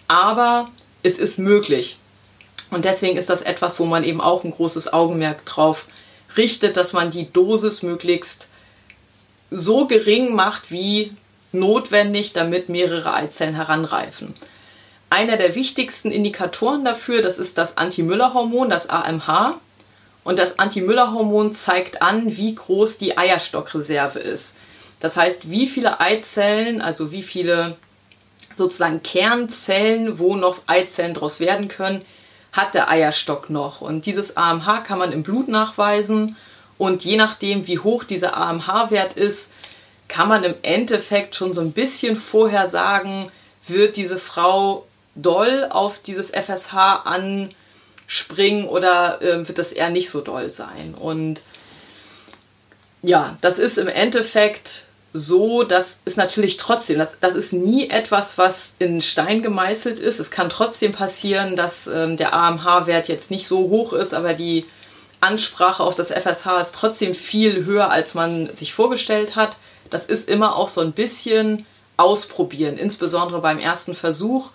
aber 0.07 0.69
es 1.03 1.17
ist 1.17 1.39
möglich. 1.39 1.97
Und 2.71 2.85
deswegen 2.85 3.17
ist 3.17 3.29
das 3.29 3.41
etwas, 3.41 3.79
wo 3.79 3.85
man 3.85 4.03
eben 4.03 4.21
auch 4.21 4.43
ein 4.43 4.51
großes 4.51 4.91
Augenmerk 4.91 5.45
drauf 5.45 5.85
richtet, 6.35 6.77
dass 6.77 6.93
man 6.93 7.11
die 7.11 7.31
Dosis 7.31 7.83
möglichst 7.83 8.47
so 9.51 9.87
gering 9.87 10.33
macht 10.33 10.71
wie 10.71 11.11
notwendig, 11.51 12.33
damit 12.33 12.69
mehrere 12.69 13.13
Eizellen 13.13 13.55
heranreifen. 13.55 14.33
Einer 15.09 15.37
der 15.37 15.55
wichtigsten 15.55 16.11
Indikatoren 16.11 16.83
dafür, 16.83 17.21
das 17.21 17.39
ist 17.39 17.57
das 17.57 17.77
Anti-Müller-Hormon, 17.77 18.69
das 18.69 18.89
AMH. 18.89 19.59
Und 20.23 20.39
das 20.39 20.57
Anti-Müller-Hormon 20.57 21.53
zeigt 21.53 22.01
an, 22.01 22.35
wie 22.35 22.55
groß 22.55 22.97
die 22.97 23.17
Eierstockreserve 23.17 24.19
ist. 24.19 24.57
Das 24.99 25.15
heißt, 25.15 25.49
wie 25.51 25.67
viele 25.67 25.99
Eizellen, 25.99 26.81
also 26.81 27.11
wie 27.11 27.21
viele 27.21 27.77
sozusagen 28.55 29.03
Kernzellen, 29.03 30.19
wo 30.19 30.35
noch 30.35 30.59
Eizellen 30.67 31.13
daraus 31.13 31.39
werden 31.39 31.67
können, 31.67 32.01
hat 32.51 32.73
der 32.73 32.89
Eierstock 32.89 33.49
noch. 33.49 33.81
Und 33.81 34.05
dieses 34.05 34.37
AMH 34.37 34.81
kann 34.81 34.99
man 34.99 35.11
im 35.11 35.23
Blut 35.23 35.47
nachweisen. 35.47 36.35
Und 36.77 37.03
je 37.03 37.17
nachdem, 37.17 37.67
wie 37.67 37.79
hoch 37.79 38.03
dieser 38.03 38.37
AMH-Wert 38.37 39.13
ist, 39.13 39.49
kann 40.07 40.29
man 40.29 40.43
im 40.43 40.55
Endeffekt 40.61 41.35
schon 41.35 41.53
so 41.53 41.61
ein 41.61 41.71
bisschen 41.71 42.15
vorher 42.15 42.67
sagen, 42.67 43.31
wird 43.67 43.97
diese 43.97 44.19
Frau 44.19 44.85
doll 45.15 45.67
auf 45.69 45.99
dieses 45.99 46.29
FSH 46.29 46.73
anspringen 47.05 48.67
oder 48.67 49.21
äh, 49.21 49.47
wird 49.47 49.57
das 49.57 49.71
eher 49.71 49.89
nicht 49.89 50.09
so 50.09 50.21
doll 50.21 50.49
sein. 50.49 50.93
Und 50.97 51.41
ja, 53.01 53.37
das 53.41 53.59
ist 53.59 53.77
im 53.77 53.87
Endeffekt 53.87 54.83
so, 55.17 55.63
dass 55.63 55.99
es 56.03 56.17
natürlich 56.17 56.57
trotzdem, 56.57 56.99
das, 56.99 57.15
das 57.21 57.35
ist 57.35 57.53
nie 57.53 57.89
etwas, 57.89 58.37
was 58.37 58.73
in 58.79 59.01
Stein 59.01 59.41
gemeißelt 59.41 59.97
ist. 59.97 60.19
Es 60.19 60.29
kann 60.29 60.49
trotzdem 60.49 60.91
passieren, 60.91 61.55
dass 61.55 61.87
ähm, 61.87 62.17
der 62.17 62.33
AMH-Wert 62.33 63.07
jetzt 63.07 63.31
nicht 63.31 63.47
so 63.47 63.69
hoch 63.69 63.93
ist, 63.93 64.13
aber 64.13 64.33
die 64.33 64.65
Ansprache 65.21 65.81
auf 65.81 65.95
das 65.95 66.11
FSH 66.11 66.61
ist 66.61 66.75
trotzdem 66.75 67.15
viel 67.15 67.63
höher, 67.63 67.89
als 67.89 68.13
man 68.13 68.53
sich 68.53 68.73
vorgestellt 68.73 69.37
hat. 69.37 69.55
Das 69.89 70.05
ist 70.05 70.27
immer 70.27 70.57
auch 70.57 70.67
so 70.67 70.81
ein 70.81 70.91
bisschen 70.91 71.65
ausprobieren, 71.95 72.77
insbesondere 72.77 73.39
beim 73.39 73.57
ersten 73.57 73.95
Versuch 73.95 74.49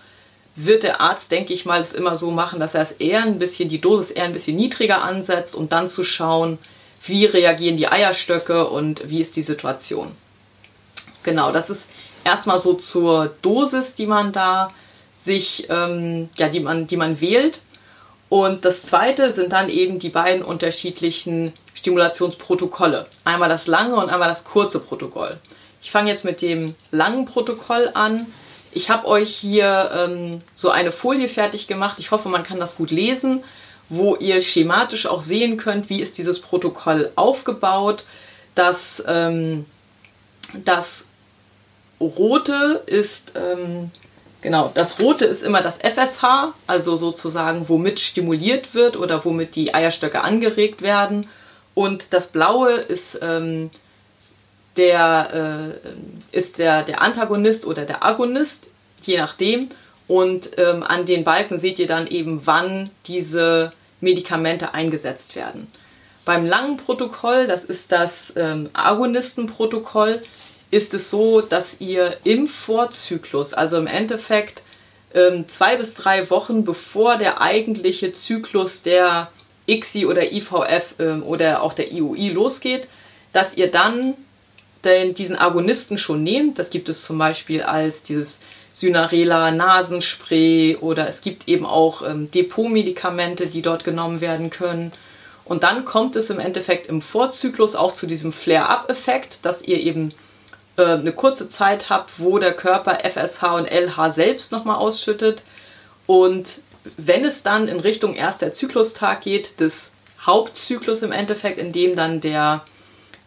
wird 0.57 0.83
der 0.83 1.01
Arzt, 1.01 1.31
denke 1.31 1.55
ich 1.55 1.65
mal, 1.65 1.81
es 1.81 1.95
immer 1.95 2.19
so 2.19 2.31
machen, 2.31 2.61
dass 2.61 2.75
er 2.75 2.83
es 2.83 2.93
eher 2.93 3.23
ein 3.23 3.39
bisschen, 3.39 3.71
die 3.71 3.81
Dosis 3.81 4.11
eher 4.11 4.25
ein 4.25 4.35
bisschen 4.35 4.57
niedriger 4.57 5.03
ansetzt, 5.03 5.55
um 5.55 5.71
dann 5.71 5.89
zu 5.89 6.05
schauen, 6.05 6.59
wie 7.07 7.25
reagieren 7.25 7.79
die 7.79 7.89
Eierstöcke 7.89 8.69
und 8.69 9.09
wie 9.09 9.23
ist 9.23 9.37
die 9.37 9.43
Situation. 9.43 10.15
Genau, 11.23 11.53
das 11.53 11.71
ist 11.71 11.91
erstmal 12.25 12.61
so 12.61 12.75
zur 12.75 13.35
Dosis, 13.43 13.95
die 13.95 14.07
man 14.07 14.33
da 14.33 14.73
sich, 15.17 15.67
ähm, 15.69 16.31
ja, 16.37 16.49
die 16.49 16.61
man, 16.61 16.87
die 16.87 16.97
man 16.97 17.21
wählt. 17.21 17.61
Und 18.29 18.65
das 18.65 18.83
zweite 18.83 19.33
sind 19.33 19.53
dann 19.53 19.69
eben 19.69 19.99
die 19.99 20.09
beiden 20.09 20.43
unterschiedlichen 20.45 21.53
Stimulationsprotokolle. 21.75 23.07
Einmal 23.25 23.49
das 23.49 23.67
lange 23.67 23.97
und 23.97 24.09
einmal 24.09 24.29
das 24.29 24.45
kurze 24.45 24.79
Protokoll. 24.79 25.39
Ich 25.83 25.91
fange 25.91 26.11
jetzt 26.11 26.25
mit 26.25 26.41
dem 26.43 26.75
langen 26.91 27.25
Protokoll 27.25 27.91
an. 27.95 28.27
Ich 28.73 28.89
habe 28.89 29.09
euch 29.09 29.35
hier 29.35 29.91
ähm, 29.95 30.43
so 30.55 30.71
eine 30.71 30.93
Folie 30.93 31.29
fertig 31.29 31.67
gemacht. 31.67 31.97
Ich 31.99 32.13
hoffe, 32.13 32.29
man 32.29 32.45
kann 32.45 32.61
das 32.61 32.77
gut 32.77 32.91
lesen, 32.91 33.43
wo 33.89 34.15
ihr 34.15 34.41
schematisch 34.43 35.07
auch 35.07 35.23
sehen 35.23 35.57
könnt, 35.57 35.91
wie 35.91 36.01
ist 36.01 36.17
dieses 36.19 36.41
Protokoll 36.41 37.11
aufgebaut. 37.17 38.05
Das, 38.55 39.03
ähm, 39.09 39.65
das 40.53 41.07
rote 42.01 42.83
ist, 42.87 43.33
ähm, 43.37 43.91
genau, 44.41 44.71
das 44.75 45.01
rote 45.01 45.25
ist 45.25 45.43
immer 45.43 45.63
das 45.63 45.79
FSH, 45.79 46.53
also 46.67 46.97
sozusagen, 46.97 47.69
womit 47.69 48.01
stimuliert 48.01 48.75
wird 48.75 48.97
oder 48.97 49.25
womit 49.25 49.55
die 49.57 49.75
Eierstöcke 49.75 50.23
angeregt 50.23 50.83
werden. 50.83 51.29
Und 51.75 52.13
das 52.13 52.29
blaue 52.29 52.73
ist 52.73 53.19
ähm, 53.23 53.71
der 54.77 55.75
äh, 56.33 56.37
ist 56.37 56.59
der, 56.59 56.83
der 56.83 57.03
Antagonist 57.03 57.67
oder 57.67 57.85
der 57.85 58.05
Agonist, 58.05 58.67
je 59.03 59.19
nachdem. 59.19 59.69
Und 60.09 60.59
ähm, 60.59 60.83
an 60.83 61.07
den 61.07 61.25
Balken 61.25 61.59
seht 61.59 61.79
ihr 61.79 61.87
dann 61.87 62.07
eben, 62.07 62.43
wann 62.45 62.91
diese 63.07 63.73
Medikamente 64.01 64.75
eingesetzt 64.75 65.37
werden. 65.37 65.69
Beim 66.25 66.47
langen 66.47 66.77
Protokoll, 66.77 67.47
das 67.47 67.65
ist 67.65 67.93
das 67.93 68.33
ähm, 68.37 68.71
Agonistenprotokoll, 68.73 70.23
ist 70.71 70.95
es 70.95 71.11
so, 71.11 71.41
dass 71.41 71.81
ihr 71.81 72.17
im 72.25 72.47
Vorzyklus, 72.47 73.53
also 73.53 73.77
im 73.77 73.87
Endeffekt 73.87 74.63
ähm, 75.15 75.49
zwei 75.49 75.77
bis 75.77 75.95
drei 75.95 76.31
Wochen 76.31 76.65
bevor 76.65 77.17
der 77.17 77.41
eigentliche 77.41 78.13
Zyklus 78.13 78.83
der 78.83 79.31
ICSI 79.67 80.07
oder 80.07 80.33
IVF 80.33 80.95
ähm, 80.99 81.23
oder 81.23 81.63
auch 81.63 81.73
der 81.73 81.93
IUI 81.93 82.31
losgeht, 82.31 82.87
dass 83.33 83.57
ihr 83.57 83.71
dann 83.71 84.15
den, 84.85 85.15
diesen 85.15 85.37
Agonisten 85.37 85.99
schon 85.99 86.23
nehmt. 86.23 86.59
Das 86.59 86.71
gibt 86.71 86.89
es 86.89 87.05
zum 87.05 87.19
Beispiel 87.19 87.63
als 87.63 88.03
dieses 88.03 88.41
Synarela 88.73 89.51
Nasenspray 89.51 90.77
oder 90.81 91.09
es 91.09 91.21
gibt 91.21 91.49
eben 91.49 91.67
auch 91.67 92.03
ähm, 92.09 92.31
Depotmedikamente, 92.31 93.47
die 93.47 93.63
dort 93.63 93.85
genommen 93.85 94.21
werden 94.21 94.51
können. 94.51 94.93
Und 95.45 95.65
dann 95.65 95.85
kommt 95.85 96.15
es 96.15 96.31
im 96.31 96.39
Endeffekt 96.39 96.87
im 96.89 97.03
Vorzyklus 97.03 97.75
auch 97.75 97.95
zu 97.95 98.07
diesem 98.07 98.33
Flare-up-Effekt, 98.33 99.41
dass 99.43 99.63
ihr 99.63 99.81
eben 99.81 100.13
äh, 100.81 100.95
eine 100.95 101.13
kurze 101.13 101.49
Zeit 101.49 101.91
habt, 101.91 102.19
wo 102.19 102.39
der 102.39 102.53
Körper 102.53 102.99
FSH 103.05 103.43
und 103.55 103.71
LH 103.71 104.11
selbst 104.11 104.53
nochmal 104.53 104.77
ausschüttet. 104.77 105.43
Und 106.07 106.61
wenn 106.97 107.25
es 107.25 107.43
dann 107.43 107.69
in 107.69 107.81
Richtung 107.81 108.15
erster 108.15 108.53
Zyklustag 108.53 109.21
geht, 109.21 109.61
des 109.61 109.93
Hauptzyklus 110.25 111.03
im 111.03 111.13
Endeffekt, 111.13 111.59
in 111.59 111.73
dem 111.73 111.97
dann 111.97 112.21
der 112.21 112.63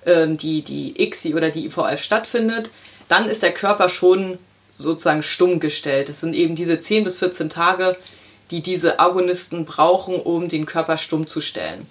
ähm, 0.06 0.38
die, 0.38 0.62
die 0.64 1.02
ICSI 1.02 1.36
oder 1.36 1.50
die 1.50 1.66
IVF 1.66 2.02
stattfindet, 2.02 2.70
dann 3.08 3.30
ist 3.30 3.44
der 3.44 3.54
Körper 3.54 3.90
schon 3.90 4.40
sozusagen 4.76 5.24
stumm 5.24 5.60
gestellt. 5.60 6.10
Das 6.10 6.22
sind 6.22 6.34
eben 6.34 6.56
diese 6.56 6.80
10 6.80 7.04
bis 7.04 7.18
14 7.18 7.50
Tage, 7.50 7.96
die 8.52 8.62
diese 8.62 9.00
Agonisten 9.00 9.66
brauchen, 9.66 10.16
um 10.16 10.50
den 10.50 10.66
Körper 10.66 10.98
stumm 10.98 11.28
zu 11.28 11.42
stellen. 11.42 11.88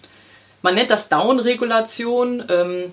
Man 0.62 0.74
nennt 0.74 0.90
das 0.90 1.08
Downregulation. 1.08 2.44
Ähm, 2.48 2.92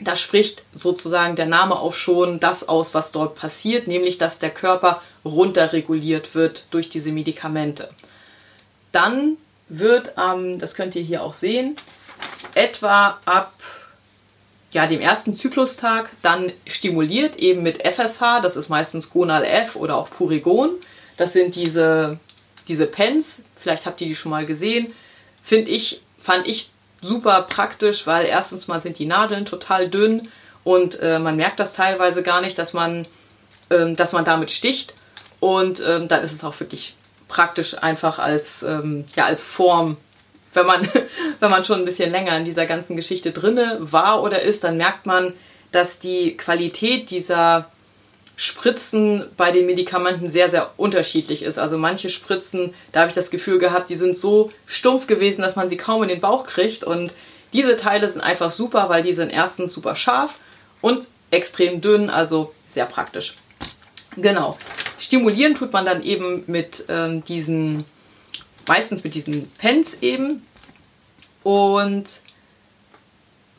da 0.00 0.16
spricht 0.16 0.62
sozusagen 0.74 1.36
der 1.36 1.46
Name 1.46 1.78
auch 1.78 1.94
schon 1.94 2.40
das 2.40 2.68
aus, 2.68 2.94
was 2.94 3.12
dort 3.12 3.34
passiert, 3.34 3.86
nämlich 3.86 4.18
dass 4.18 4.38
der 4.38 4.50
Körper 4.50 5.02
runterreguliert 5.24 6.34
wird 6.34 6.64
durch 6.70 6.88
diese 6.88 7.12
Medikamente. 7.12 7.90
Dann 8.92 9.36
wird, 9.68 10.12
ähm, 10.18 10.58
das 10.58 10.74
könnt 10.74 10.94
ihr 10.94 11.02
hier 11.02 11.22
auch 11.22 11.34
sehen, 11.34 11.76
etwa 12.54 13.18
ab 13.24 13.52
ja, 14.72 14.86
dem 14.86 15.00
ersten 15.00 15.34
Zyklustag 15.34 16.10
dann 16.22 16.52
stimuliert, 16.66 17.36
eben 17.36 17.62
mit 17.62 17.82
FSH, 17.86 18.40
das 18.42 18.56
ist 18.56 18.68
meistens 18.68 19.10
Gonal 19.10 19.44
F 19.44 19.76
oder 19.76 19.96
auch 19.96 20.10
Purigon. 20.10 20.70
Das 21.16 21.32
sind 21.32 21.54
diese, 21.54 22.18
diese 22.68 22.86
Pens, 22.86 23.42
vielleicht 23.58 23.86
habt 23.86 24.00
ihr 24.00 24.06
die 24.06 24.14
schon 24.14 24.30
mal 24.30 24.44
gesehen. 24.44 24.92
Finde 25.42 25.70
ich, 25.70 26.02
fand 26.20 26.46
ich 26.46 26.70
super 27.00 27.42
praktisch, 27.42 28.06
weil 28.06 28.26
erstens 28.26 28.68
mal 28.68 28.80
sind 28.80 28.98
die 28.98 29.06
Nadeln 29.06 29.46
total 29.46 29.88
dünn 29.88 30.28
und 30.64 30.98
äh, 31.00 31.18
man 31.18 31.36
merkt 31.36 31.60
das 31.60 31.74
teilweise 31.74 32.22
gar 32.22 32.40
nicht, 32.40 32.58
dass 32.58 32.72
man, 32.72 33.06
ähm, 33.70 33.96
dass 33.96 34.12
man 34.12 34.24
damit 34.24 34.50
sticht. 34.50 34.94
Und 35.38 35.80
ähm, 35.80 36.08
dann 36.08 36.24
ist 36.24 36.32
es 36.32 36.44
auch 36.44 36.58
wirklich 36.58 36.96
praktisch 37.28 37.80
einfach 37.80 38.18
als, 38.18 38.62
ähm, 38.62 39.04
ja, 39.14 39.26
als 39.26 39.44
Form 39.44 39.96
wenn 40.56 40.66
man, 40.66 40.88
wenn 41.40 41.50
man 41.50 41.64
schon 41.64 41.78
ein 41.78 41.84
bisschen 41.84 42.10
länger 42.10 42.36
in 42.36 42.44
dieser 42.44 42.66
ganzen 42.66 42.96
Geschichte 42.96 43.30
drinne 43.30 43.76
war 43.78 44.22
oder 44.22 44.42
ist, 44.42 44.64
dann 44.64 44.76
merkt 44.76 45.06
man, 45.06 45.34
dass 45.70 46.00
die 46.00 46.36
Qualität 46.36 47.10
dieser 47.10 47.70
Spritzen 48.36 49.24
bei 49.36 49.50
den 49.50 49.66
Medikamenten 49.66 50.28
sehr, 50.28 50.50
sehr 50.50 50.70
unterschiedlich 50.76 51.42
ist. 51.42 51.58
Also 51.58 51.78
manche 51.78 52.10
Spritzen, 52.10 52.74
da 52.92 53.00
habe 53.00 53.08
ich 53.08 53.14
das 53.14 53.30
Gefühl 53.30 53.58
gehabt, 53.58 53.88
die 53.88 53.96
sind 53.96 54.16
so 54.16 54.52
stumpf 54.66 55.06
gewesen, 55.06 55.42
dass 55.42 55.56
man 55.56 55.68
sie 55.68 55.78
kaum 55.78 56.02
in 56.02 56.08
den 56.08 56.20
Bauch 56.20 56.46
kriegt. 56.46 56.84
Und 56.84 57.12
diese 57.52 57.76
Teile 57.76 58.08
sind 58.08 58.20
einfach 58.20 58.50
super, 58.50 58.88
weil 58.88 59.02
die 59.02 59.14
sind 59.14 59.30
erstens 59.30 59.72
super 59.72 59.96
scharf 59.96 60.34
und 60.82 61.06
extrem 61.30 61.80
dünn, 61.80 62.10
also 62.10 62.52
sehr 62.70 62.86
praktisch. 62.86 63.34
Genau. 64.16 64.58
Stimulieren 64.98 65.54
tut 65.54 65.72
man 65.72 65.84
dann 65.84 66.02
eben 66.02 66.44
mit 66.46 66.84
ähm, 66.88 67.24
diesen 67.24 67.84
meistens 68.68 69.04
mit 69.04 69.14
diesen 69.14 69.50
Pens 69.58 69.98
eben. 70.02 70.42
Und 71.42 72.04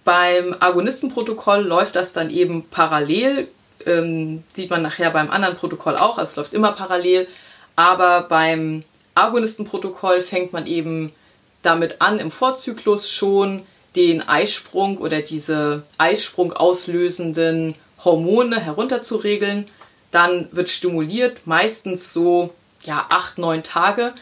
beim 0.03 0.55
Agonistenprotokoll 0.59 1.61
läuft 1.61 1.95
das 1.95 2.13
dann 2.13 2.29
eben 2.29 2.65
parallel. 2.69 3.47
Ähm, 3.85 4.43
sieht 4.53 4.69
man 4.69 4.81
nachher 4.81 5.11
beim 5.11 5.29
anderen 5.29 5.55
Protokoll 5.55 5.95
auch, 5.95 6.17
also 6.17 6.29
es 6.29 6.35
läuft 6.35 6.53
immer 6.53 6.71
parallel. 6.71 7.27
Aber 7.75 8.21
beim 8.21 8.83
Agonistenprotokoll 9.15 10.21
fängt 10.21 10.53
man 10.53 10.67
eben 10.67 11.13
damit 11.61 12.01
an, 12.01 12.19
im 12.19 12.31
Vorzyklus 12.31 13.11
schon 13.11 13.63
den 13.95 14.27
Eisprung 14.27 14.97
oder 14.97 15.21
diese 15.21 15.83
Eisprung 15.97 16.53
auslösenden 16.53 17.75
Hormone 18.03 18.59
herunterzuregeln. 18.59 19.67
Dann 20.11 20.47
wird 20.51 20.69
stimuliert, 20.69 21.45
meistens 21.45 22.13
so 22.13 22.53
ja, 22.83 23.05
acht, 23.09 23.37
neun 23.37 23.63
Tage. 23.63 24.13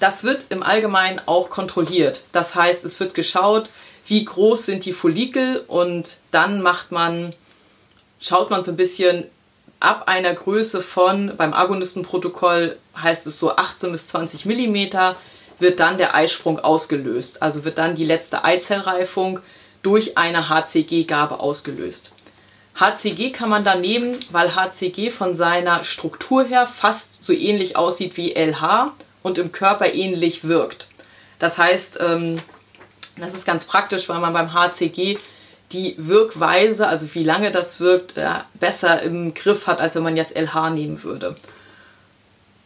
Das 0.00 0.24
wird 0.24 0.46
im 0.48 0.62
Allgemeinen 0.62 1.20
auch 1.26 1.50
kontrolliert. 1.50 2.22
Das 2.32 2.54
heißt, 2.54 2.84
es 2.84 2.98
wird 2.98 3.14
geschaut, 3.14 3.68
wie 4.06 4.24
groß 4.24 4.66
sind 4.66 4.86
die 4.86 4.94
Follikel 4.94 5.62
und 5.68 6.16
dann 6.32 6.62
macht 6.62 6.90
man, 6.90 7.34
schaut 8.20 8.50
man 8.50 8.64
so 8.64 8.70
ein 8.70 8.76
bisschen 8.76 9.24
ab 9.80 10.04
einer 10.06 10.34
Größe 10.34 10.82
von, 10.82 11.32
beim 11.36 11.54
Agonistenprotokoll 11.54 12.76
heißt 13.00 13.26
es 13.26 13.38
so 13.38 13.56
18 13.56 13.92
bis 13.92 14.08
20 14.08 14.44
Millimeter, 14.44 15.16
wird 15.58 15.80
dann 15.80 15.98
der 15.98 16.14
Eisprung 16.14 16.58
ausgelöst. 16.58 17.42
Also 17.42 17.64
wird 17.64 17.78
dann 17.78 17.94
die 17.94 18.04
letzte 18.04 18.44
Eizellreifung 18.44 19.40
durch 19.82 20.18
eine 20.18 20.48
HCG-Gabe 20.48 21.40
ausgelöst. 21.40 22.10
HCG 22.78 23.30
kann 23.30 23.50
man 23.50 23.64
dann 23.64 23.80
nehmen, 23.80 24.20
weil 24.30 24.54
HCG 24.54 25.10
von 25.10 25.34
seiner 25.34 25.84
Struktur 25.84 26.44
her 26.44 26.66
fast 26.66 27.22
so 27.22 27.32
ähnlich 27.32 27.76
aussieht 27.76 28.16
wie 28.16 28.34
LH 28.34 28.92
und 29.22 29.38
im 29.38 29.52
Körper 29.52 29.92
ähnlich 29.92 30.44
wirkt. 30.44 30.86
Das 31.38 31.58
heißt, 31.58 31.98
ähm, 32.00 32.40
das 33.16 33.34
ist 33.34 33.44
ganz 33.44 33.64
praktisch, 33.64 34.08
weil 34.08 34.20
man 34.20 34.32
beim 34.32 34.54
HCG 34.54 35.18
die 35.72 35.94
Wirkweise, 35.98 36.86
also 36.86 37.14
wie 37.14 37.22
lange 37.22 37.50
das 37.50 37.80
wirkt, 37.80 38.16
äh, 38.16 38.28
besser 38.54 39.02
im 39.02 39.34
Griff 39.34 39.66
hat, 39.66 39.80
als 39.80 39.94
wenn 39.94 40.02
man 40.02 40.16
jetzt 40.16 40.36
LH 40.36 40.70
nehmen 40.70 41.02
würde. 41.02 41.36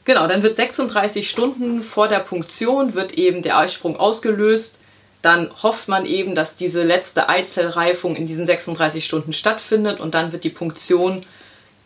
Genau, 0.04 0.26
dann 0.26 0.42
wird 0.42 0.56
36 0.56 1.28
Stunden 1.28 1.82
vor 1.82 2.08
der 2.08 2.18
Punktion 2.18 2.94
wird 2.94 3.14
eben 3.14 3.42
der 3.42 3.58
Eisprung 3.58 3.96
ausgelöst. 3.96 4.76
Dann 5.22 5.50
hofft 5.62 5.88
man 5.88 6.04
eben, 6.04 6.34
dass 6.34 6.56
diese 6.56 6.82
letzte 6.82 7.30
Eizellreifung 7.30 8.14
in 8.14 8.26
diesen 8.26 8.44
36 8.44 9.04
Stunden 9.04 9.32
stattfindet 9.32 10.00
und 10.00 10.14
dann 10.14 10.32
wird 10.32 10.44
die 10.44 10.50
Punktion 10.50 11.24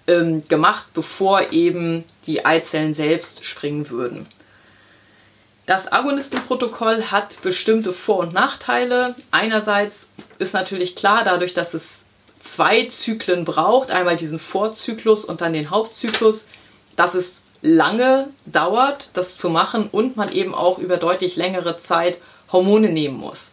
ähm, 0.08 0.42
gemacht, 0.48 0.86
bevor 0.94 1.52
eben 1.52 2.02
die 2.26 2.44
Eizellen 2.44 2.94
selbst 2.94 3.44
springen 3.44 3.90
würden. 3.90 4.26
Das 5.68 5.92
Agonistenprotokoll 5.92 7.02
hat 7.10 7.42
bestimmte 7.42 7.92
Vor- 7.92 8.20
und 8.20 8.32
Nachteile. 8.32 9.14
Einerseits 9.30 10.08
ist 10.38 10.54
natürlich 10.54 10.96
klar, 10.96 11.24
dadurch, 11.26 11.52
dass 11.52 11.74
es 11.74 12.06
zwei 12.40 12.86
Zyklen 12.86 13.44
braucht, 13.44 13.90
einmal 13.90 14.16
diesen 14.16 14.38
Vorzyklus 14.38 15.26
und 15.26 15.42
dann 15.42 15.52
den 15.52 15.68
Hauptzyklus, 15.68 16.46
dass 16.96 17.12
es 17.12 17.42
lange 17.60 18.30
dauert, 18.46 19.10
das 19.12 19.36
zu 19.36 19.50
machen 19.50 19.90
und 19.92 20.16
man 20.16 20.32
eben 20.32 20.54
auch 20.54 20.78
über 20.78 20.96
deutlich 20.96 21.36
längere 21.36 21.76
Zeit 21.76 22.16
Hormone 22.50 22.88
nehmen 22.88 23.18
muss. 23.18 23.52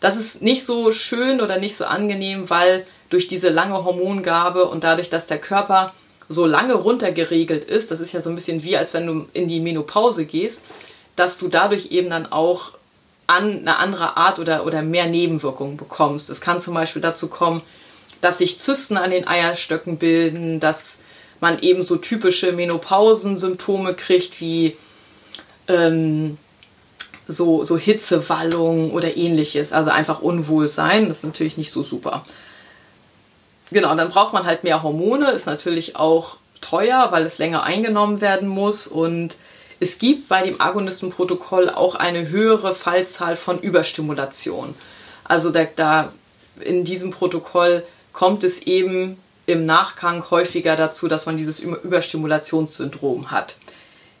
Das 0.00 0.16
ist 0.16 0.42
nicht 0.42 0.64
so 0.64 0.90
schön 0.90 1.40
oder 1.40 1.58
nicht 1.58 1.76
so 1.76 1.84
angenehm, 1.84 2.50
weil 2.50 2.84
durch 3.08 3.28
diese 3.28 3.50
lange 3.50 3.84
Hormongabe 3.84 4.64
und 4.64 4.82
dadurch, 4.82 5.10
dass 5.10 5.28
der 5.28 5.38
Körper 5.38 5.94
so 6.28 6.44
lange 6.44 6.74
runtergeregelt 6.74 7.64
ist, 7.64 7.92
das 7.92 8.00
ist 8.00 8.10
ja 8.10 8.20
so 8.20 8.30
ein 8.30 8.34
bisschen 8.34 8.64
wie, 8.64 8.76
als 8.76 8.94
wenn 8.94 9.06
du 9.06 9.28
in 9.32 9.46
die 9.46 9.60
Menopause 9.60 10.24
gehst, 10.24 10.60
dass 11.16 11.38
du 11.38 11.48
dadurch 11.48 11.90
eben 11.90 12.10
dann 12.10 12.30
auch 12.30 12.72
an 13.26 13.58
eine 13.60 13.78
andere 13.78 14.16
Art 14.16 14.38
oder, 14.38 14.64
oder 14.66 14.82
mehr 14.82 15.06
Nebenwirkungen 15.06 15.76
bekommst. 15.76 16.30
Es 16.30 16.40
kann 16.40 16.60
zum 16.60 16.74
Beispiel 16.74 17.02
dazu 17.02 17.28
kommen, 17.28 17.62
dass 18.20 18.38
sich 18.38 18.60
Zysten 18.60 18.96
an 18.96 19.10
den 19.10 19.26
Eierstöcken 19.26 19.98
bilden, 19.98 20.60
dass 20.60 21.00
man 21.40 21.58
eben 21.60 21.82
so 21.82 21.96
typische 21.96 22.52
Menopausensymptome 22.52 23.94
kriegt 23.94 24.40
wie 24.40 24.76
ähm, 25.68 26.38
so, 27.28 27.64
so 27.64 27.76
Hitzewallung 27.76 28.92
oder 28.92 29.16
ähnliches, 29.16 29.72
also 29.72 29.90
einfach 29.90 30.20
Unwohlsein. 30.20 31.08
Das 31.08 31.18
ist 31.18 31.24
natürlich 31.24 31.56
nicht 31.56 31.72
so 31.72 31.82
super. 31.82 32.24
Genau, 33.70 33.94
dann 33.96 34.10
braucht 34.10 34.32
man 34.32 34.46
halt 34.46 34.62
mehr 34.62 34.82
Hormone, 34.82 35.32
ist 35.32 35.46
natürlich 35.46 35.96
auch 35.96 36.36
teuer, 36.60 37.08
weil 37.10 37.24
es 37.24 37.38
länger 37.38 37.64
eingenommen 37.64 38.20
werden 38.20 38.48
muss 38.48 38.86
und 38.86 39.34
es 39.78 39.98
gibt 39.98 40.28
bei 40.28 40.42
dem 40.42 40.60
Agonistenprotokoll 40.60 41.70
auch 41.70 41.94
eine 41.94 42.28
höhere 42.28 42.74
Fallzahl 42.74 43.36
von 43.36 43.60
Überstimulation. 43.60 44.74
Also 45.24 45.50
da, 45.50 45.64
da 45.64 46.12
in 46.60 46.84
diesem 46.84 47.10
Protokoll 47.10 47.84
kommt 48.12 48.44
es 48.44 48.62
eben 48.62 49.18
im 49.44 49.66
Nachgang 49.66 50.30
häufiger 50.30 50.76
dazu, 50.76 51.08
dass 51.08 51.26
man 51.26 51.36
dieses 51.36 51.60
Überstimulationssyndrom 51.60 53.30
hat. 53.30 53.56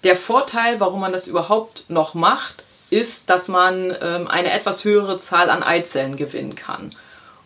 Der 0.04 0.16
Vorteil, 0.16 0.78
warum 0.78 1.00
man 1.00 1.12
das 1.12 1.26
überhaupt 1.26 1.84
noch 1.88 2.14
macht, 2.14 2.62
ist, 2.90 3.30
dass 3.30 3.48
man 3.48 3.96
ähm, 4.00 4.28
eine 4.28 4.52
etwas 4.52 4.84
höhere 4.84 5.18
Zahl 5.18 5.50
an 5.50 5.62
Eizellen 5.62 6.16
gewinnen 6.16 6.54
kann. 6.54 6.94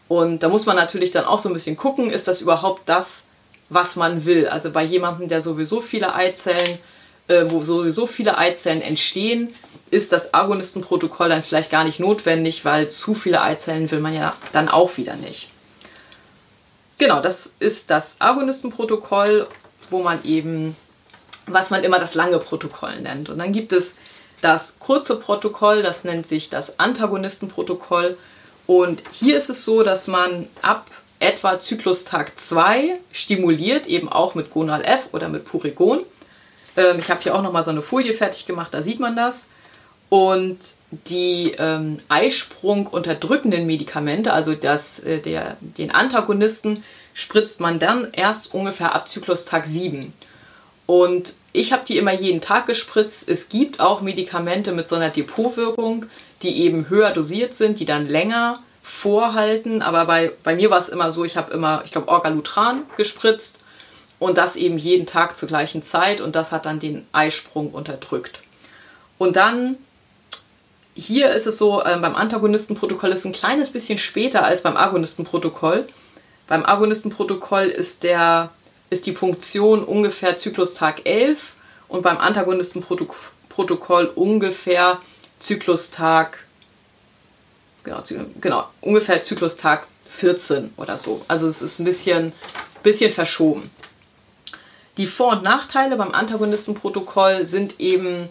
Und 0.08 0.42
da 0.42 0.48
muss 0.48 0.66
man 0.66 0.76
natürlich 0.76 1.12
dann 1.12 1.24
auch 1.24 1.38
so 1.38 1.48
ein 1.48 1.54
bisschen 1.54 1.76
gucken, 1.76 2.10
ist 2.10 2.28
das 2.28 2.42
überhaupt 2.42 2.82
das, 2.86 3.26
was 3.70 3.94
man 3.96 4.24
will. 4.26 4.48
Also 4.48 4.70
bei 4.70 4.82
jemandem, 4.82 5.28
der 5.28 5.40
sowieso 5.40 5.80
viele 5.80 6.14
Eizellen, 6.14 6.72
äh, 6.72 6.78
wo 7.48 7.62
sowieso 7.64 8.06
viele 8.06 8.38
Eizellen 8.38 8.82
entstehen, 8.82 9.54
ist 9.90 10.12
das 10.12 10.34
Agonistenprotokoll 10.34 11.28
dann 11.28 11.42
vielleicht 11.42 11.70
gar 11.70 11.84
nicht 11.84 12.00
notwendig, 12.00 12.64
weil 12.64 12.88
zu 12.88 13.14
viele 13.14 13.42
Eizellen 13.42 13.90
will 13.90 14.00
man 14.00 14.14
ja 14.14 14.36
dann 14.52 14.68
auch 14.68 14.96
wieder 14.96 15.16
nicht. 15.16 15.48
Genau, 16.98 17.20
das 17.20 17.52
ist 17.58 17.90
das 17.90 18.16
Agonistenprotokoll, 18.18 19.46
wo 19.88 20.02
man 20.02 20.22
eben, 20.24 20.76
was 21.46 21.70
man 21.70 21.82
immer 21.82 21.98
das 21.98 22.14
lange 22.14 22.38
Protokoll 22.38 23.00
nennt. 23.00 23.30
Und 23.30 23.38
dann 23.38 23.52
gibt 23.52 23.72
es 23.72 23.94
das 24.42 24.78
kurze 24.78 25.16
Protokoll, 25.16 25.82
das 25.82 26.04
nennt 26.04 26.26
sich 26.26 26.50
das 26.50 26.78
Antagonistenprotokoll. 26.78 28.16
Und 28.66 29.02
hier 29.12 29.36
ist 29.36 29.50
es 29.50 29.64
so, 29.64 29.82
dass 29.82 30.06
man 30.06 30.46
ab 30.62 30.86
etwa 31.18 31.58
Zyklustag 31.58 32.38
2 32.38 32.98
stimuliert, 33.12 33.86
eben 33.86 34.08
auch 34.08 34.34
mit 34.34 34.50
Gonal 34.50 34.84
F 34.84 35.08
oder 35.12 35.28
mit 35.28 35.44
Purigon. 35.44 36.00
Ähm, 36.80 36.98
ich 36.98 37.10
habe 37.10 37.20
hier 37.20 37.34
auch 37.34 37.42
nochmal 37.42 37.64
so 37.64 37.70
eine 37.70 37.82
Folie 37.82 38.14
fertig 38.14 38.46
gemacht, 38.46 38.72
da 38.72 38.82
sieht 38.82 39.00
man 39.00 39.16
das. 39.16 39.48
Und 40.08 40.58
die 40.90 41.54
ähm, 41.58 41.98
Eisprung 42.08 42.86
unterdrückenden 42.86 43.66
Medikamente, 43.66 44.32
also 44.32 44.54
das, 44.54 44.98
äh, 45.00 45.18
der, 45.18 45.56
den 45.60 45.92
Antagonisten, 45.92 46.82
spritzt 47.14 47.60
man 47.60 47.78
dann 47.78 48.08
erst 48.12 48.54
ungefähr 48.54 48.94
ab 48.94 49.06
Zyklustag 49.06 49.66
7. 49.66 50.12
Und 50.86 51.34
ich 51.52 51.72
habe 51.72 51.84
die 51.86 51.98
immer 51.98 52.12
jeden 52.12 52.40
Tag 52.40 52.66
gespritzt. 52.66 53.28
Es 53.28 53.48
gibt 53.48 53.78
auch 53.78 54.00
Medikamente 54.00 54.72
mit 54.72 54.88
so 54.88 54.96
einer 54.96 55.10
Depotwirkung, 55.10 56.06
die 56.42 56.62
eben 56.62 56.88
höher 56.88 57.10
dosiert 57.10 57.54
sind, 57.54 57.78
die 57.78 57.84
dann 57.84 58.08
länger 58.08 58.60
vorhalten. 58.82 59.82
Aber 59.82 60.06
bei, 60.06 60.32
bei 60.42 60.56
mir 60.56 60.70
war 60.70 60.80
es 60.80 60.88
immer 60.88 61.12
so, 61.12 61.24
ich 61.24 61.36
habe 61.36 61.52
immer, 61.52 61.82
ich 61.84 61.92
glaube, 61.92 62.08
Orgalutran 62.08 62.82
gespritzt 62.96 63.59
und 64.20 64.38
das 64.38 64.54
eben 64.54 64.78
jeden 64.78 65.06
Tag 65.06 65.36
zur 65.36 65.48
gleichen 65.48 65.82
Zeit 65.82 66.20
und 66.20 66.36
das 66.36 66.52
hat 66.52 66.66
dann 66.66 66.78
den 66.78 67.04
Eisprung 67.10 67.72
unterdrückt. 67.72 68.38
Und 69.18 69.34
dann 69.34 69.76
hier 70.94 71.32
ist 71.32 71.46
es 71.46 71.58
so, 71.58 71.82
äh, 71.82 71.96
beim 72.00 72.14
Antagonistenprotokoll 72.14 73.10
ist 73.10 73.20
es 73.20 73.24
ein 73.24 73.32
kleines 73.32 73.70
bisschen 73.70 73.98
später 73.98 74.44
als 74.44 74.62
beim 74.62 74.76
Agonistenprotokoll. 74.76 75.88
Beim 76.46 76.64
Agonistenprotokoll 76.64 77.64
ist, 77.64 78.02
der, 78.02 78.50
ist 78.90 79.06
die 79.06 79.12
Punktion 79.12 79.84
ungefähr 79.84 80.36
Zyklustag 80.36 81.06
11 81.06 81.54
und 81.88 82.02
beim 82.02 82.18
Antagonistenprotokoll 82.18 84.12
ungefähr 84.14 85.00
Zyklustag, 85.38 86.44
genau, 87.84 88.02
genau, 88.40 88.64
ungefähr 88.82 89.22
Zyklustag 89.22 89.86
14 90.10 90.74
oder 90.76 90.98
so. 90.98 91.24
Also 91.28 91.48
es 91.48 91.62
ist 91.62 91.78
ein 91.78 91.84
bisschen, 91.84 92.32
bisschen 92.82 93.12
verschoben. 93.12 93.70
Die 95.00 95.06
Vor- 95.06 95.32
und 95.32 95.42
Nachteile 95.42 95.96
beim 95.96 96.12
Antagonistenprotokoll 96.12 97.46
sind 97.46 97.80
eben 97.80 98.28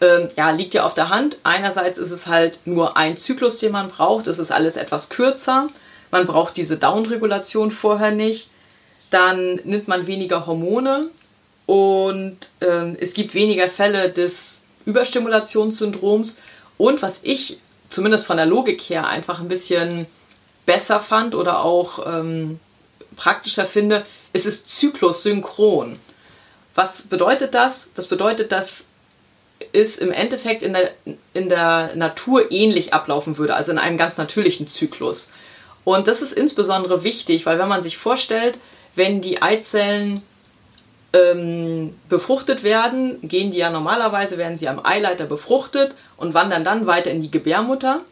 ähm, 0.00 0.30
ja, 0.38 0.50
liegt 0.52 0.72
ja 0.72 0.86
auf 0.86 0.94
der 0.94 1.10
Hand. 1.10 1.36
Einerseits 1.42 1.98
ist 1.98 2.12
es 2.12 2.26
halt 2.26 2.60
nur 2.64 2.96
ein 2.96 3.18
Zyklus, 3.18 3.58
den 3.58 3.72
man 3.72 3.90
braucht. 3.90 4.26
Es 4.26 4.38
ist 4.38 4.50
alles 4.50 4.76
etwas 4.76 5.10
kürzer. 5.10 5.68
Man 6.10 6.26
braucht 6.26 6.56
diese 6.56 6.78
Downregulation 6.78 7.70
vorher 7.70 8.10
nicht. 8.10 8.48
Dann 9.10 9.56
nimmt 9.64 9.86
man 9.86 10.06
weniger 10.06 10.46
Hormone 10.46 11.08
und 11.66 12.38
ähm, 12.62 12.96
es 12.98 13.12
gibt 13.12 13.34
weniger 13.34 13.68
Fälle 13.68 14.08
des 14.08 14.62
Überstimulationssyndroms. 14.86 16.38
Und 16.78 17.02
was 17.02 17.20
ich 17.22 17.58
zumindest 17.90 18.24
von 18.24 18.38
der 18.38 18.46
Logik 18.46 18.80
her 18.80 19.06
einfach 19.08 19.40
ein 19.40 19.48
bisschen 19.48 20.06
besser 20.64 21.00
fand 21.00 21.34
oder 21.34 21.62
auch 21.62 22.06
ähm, 22.06 22.60
praktischer 23.14 23.66
finde, 23.66 24.06
es 24.38 24.46
ist 24.46 24.68
zyklussynchron. 24.68 25.98
Was 26.74 27.02
bedeutet 27.02 27.54
das? 27.54 27.90
Das 27.94 28.06
bedeutet, 28.06 28.52
dass 28.52 28.86
es 29.72 29.98
im 29.98 30.12
Endeffekt 30.12 30.62
in 30.62 30.72
der, 30.72 30.92
in 31.34 31.48
der 31.48 31.96
Natur 31.96 32.52
ähnlich 32.52 32.94
ablaufen 32.94 33.36
würde, 33.36 33.54
also 33.54 33.72
in 33.72 33.78
einem 33.78 33.98
ganz 33.98 34.16
natürlichen 34.16 34.68
Zyklus. 34.68 35.30
Und 35.84 36.06
das 36.06 36.22
ist 36.22 36.32
insbesondere 36.32 37.02
wichtig, 37.02 37.46
weil 37.46 37.58
wenn 37.58 37.68
man 37.68 37.82
sich 37.82 37.98
vorstellt, 37.98 38.58
wenn 38.94 39.20
die 39.20 39.42
Eizellen 39.42 40.22
ähm, 41.12 41.94
befruchtet 42.08 42.62
werden, 42.62 43.18
gehen 43.22 43.50
die 43.50 43.58
ja 43.58 43.70
normalerweise, 43.70 44.38
werden 44.38 44.58
sie 44.58 44.68
am 44.68 44.84
Eileiter 44.84 45.24
befruchtet 45.24 45.94
und 46.16 46.34
wandern 46.34 46.62
dann 46.62 46.86
weiter 46.86 47.10
in 47.10 47.22
die 47.22 47.30
Gebärmutter. 47.30 48.02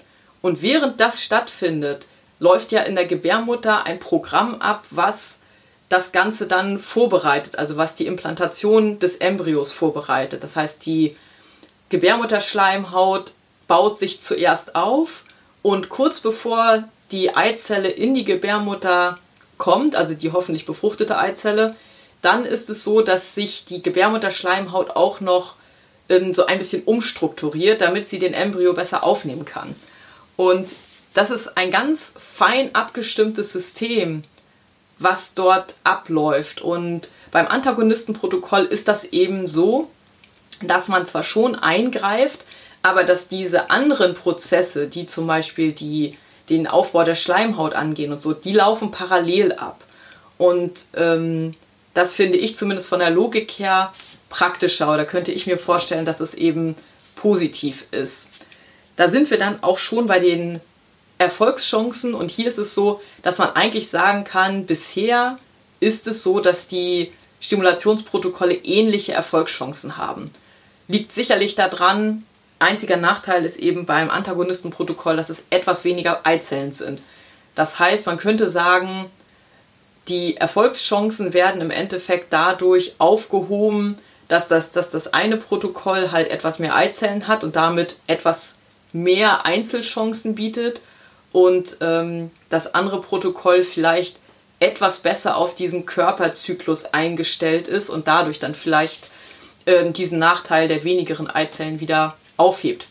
Und 0.43 0.63
während 0.63 1.01
das 1.01 1.23
stattfindet, 1.23 2.07
läuft 2.41 2.73
ja 2.73 2.83
in 2.83 2.97
der 2.97 3.07
Gebärmutter 3.07 3.85
ein 3.85 4.01
Programm 4.01 4.57
ab, 4.57 4.85
was 4.91 5.41
das 5.89 6.13
Ganze 6.13 6.47
dann 6.47 6.81
vorbereitet, 6.81 7.59
also 7.59 7.77
was 7.77 7.95
die 7.95 8.07
Implantation 8.07 8.99
des 8.99 9.17
Embryos 9.17 9.73
vorbereitet. 9.73 10.43
Das 10.43 10.57
heißt, 10.57 10.85
die 10.85 11.17
Gebärmutterschleimhaut 11.91 13.33
baut 13.69 13.99
sich 13.99 14.21
zuerst 14.21 14.75
auf 14.75 15.25
und 15.63 15.89
kurz 15.89 16.21
bevor 16.21 16.85
die 17.13 17.35
Eizelle 17.35 17.89
in 17.89 18.15
die 18.15 18.25
Gebärmutter 18.25 19.19
kommt, 19.59 19.95
also 19.95 20.15
die 20.15 20.33
hoffentlich 20.33 20.67
befruchtete 20.67 21.19
Eizelle, 21.19 21.77
dann 22.23 22.45
ist 22.45 22.69
es 22.69 22.83
so, 22.83 23.01
dass 23.01 23.35
sich 23.35 23.65
die 23.65 23.83
Gebärmutterschleimhaut 23.83 24.91
auch 24.91 25.21
noch 25.21 25.55
ähm, 26.09 26.35
so 26.35 26.47
ein 26.47 26.59
bisschen 26.59 26.83
umstrukturiert, 26.83 27.81
damit 27.81 28.09
sie 28.09 28.19
den 28.19 28.35
Embryo 28.35 28.73
besser 28.73 29.05
aufnehmen 29.05 29.45
kann. 29.45 29.77
Und 30.37 30.71
das 31.15 31.31
ist 31.31 31.57
ein 31.57 31.71
ganz 31.71 32.13
fein 32.19 32.75
abgestimmtes 32.75 33.53
System, 33.53 34.25
was 34.99 35.35
dort 35.35 35.75
abläuft. 35.85 36.61
Und 36.61 37.09
beim 37.31 37.47
Antagonistenprotokoll 37.47 38.65
ist 38.65 38.89
das 38.89 39.05
eben 39.05 39.47
so, 39.47 39.91
dass 40.63 40.89
man 40.89 41.07
zwar 41.07 41.23
schon 41.23 41.55
eingreift, 41.55 42.41
aber 42.83 43.05
dass 43.05 43.29
diese 43.29 43.71
anderen 43.71 44.15
Prozesse, 44.15 44.87
die 44.87 45.07
zum 45.07 45.27
Beispiel 45.27 45.73
die, 45.73 46.17
den 46.49 46.67
Aufbau 46.67 47.05
der 47.05 47.15
Schleimhaut 47.15 47.75
angehen 47.75 48.13
und 48.13 48.23
so, 48.23 48.33
die 48.33 48.53
laufen 48.53 48.91
parallel 48.91 49.53
ab. 49.53 49.83
Und 50.39 50.73
ähm, 50.95 51.55
das 51.95 52.15
finde 52.15 52.39
ich 52.39 52.57
zumindest 52.57 52.89
von 52.89 53.01
der 53.01 53.11
Logik 53.11 53.53
her 53.59 53.93
praktischer 54.29 54.93
oder 54.93 55.05
könnte 55.05 55.33
ich 55.33 55.47
mir 55.47 55.59
vorstellen, 55.59 56.05
dass 56.05 56.21
es 56.21 56.35
eben 56.35 56.77
positiv 57.15 57.87
ist. 57.91 58.29
Da 58.97 59.09
sind 59.09 59.31
wir 59.31 59.39
dann 59.39 59.63
auch 59.63 59.79
schon 59.79 60.07
bei 60.07 60.19
den 60.19 60.61
Erfolgschancen 61.19 62.15
und 62.15 62.31
hier 62.31 62.47
ist 62.49 62.59
es 62.59 62.75
so, 62.75 63.01
dass 63.23 63.39
man 63.39 63.51
eigentlich 63.51 63.89
sagen 63.89 64.25
kann, 64.25 64.67
bisher 64.67 65.39
ist 65.81 66.07
es 66.07 66.23
so, 66.23 66.41
dass 66.41 66.69
die 66.69 67.13
Stimulationsprotokolle 67.41 68.55
ähnliche 68.55 69.13
Erfolgschancen 69.13 69.97
haben. 69.97 70.31
Liegt 70.89 71.13
sicherlich 71.13 71.55
daran, 71.55 72.25
einziger 72.59 72.97
Nachteil 72.97 73.45
ist 73.45 73.59
eben 73.59 73.87
beim 73.87 74.11
Antagonistenprotokoll, 74.11 75.17
dass 75.17 75.31
es 75.31 75.45
etwas 75.51 75.85
weniger 75.85 76.21
Eizellen 76.25 76.73
sind. 76.73 77.03
Das 77.55 77.79
heißt, 77.79 78.07
man 78.07 78.19
könnte 78.19 78.49
sagen, 78.49 79.07
die 80.09 80.37
Erfolgschancen 80.37 81.33
werden 81.33 81.61
im 81.61 81.71
Endeffekt 81.71 82.33
dadurch 82.33 82.95
aufgehoben, 82.99 83.99
dass 84.29 84.49
das, 84.49 84.73
dass 84.73 84.91
das 84.91 85.13
eine 85.13 85.37
Protokoll 85.37 86.11
halt 86.13 86.29
etwas 86.29 86.59
mehr 86.59 86.77
Eizellen 86.77 87.27
hat 87.27 87.43
und 87.43 87.57
damit 87.57 87.97
etwas 88.07 88.55
mehr 88.93 89.45
Einzelchancen 89.47 90.35
bietet 90.35 90.81
und 91.37 91.77
ähm, 91.83 92.31
das 92.49 92.75
andere 92.75 93.03
Protokoll 93.03 93.63
vielleicht 93.63 94.17
etwas 94.59 95.01
besser 95.01 95.37
auf 95.37 95.55
diesen 95.55 95.85
Körperzyklus 95.85 96.87
eingestellt 96.95 97.69
ist 97.69 97.91
und 97.91 98.09
dadurch 98.09 98.39
dann 98.39 98.55
vielleicht 98.55 99.11
ähm, 99.67 99.93
diesen 99.93 100.19
Nachteil 100.19 100.67
der 100.67 100.83
wenigeren 100.83 101.29
Eizellen 101.29 101.79
wieder 101.79 102.17
aufhebt. 102.39 102.87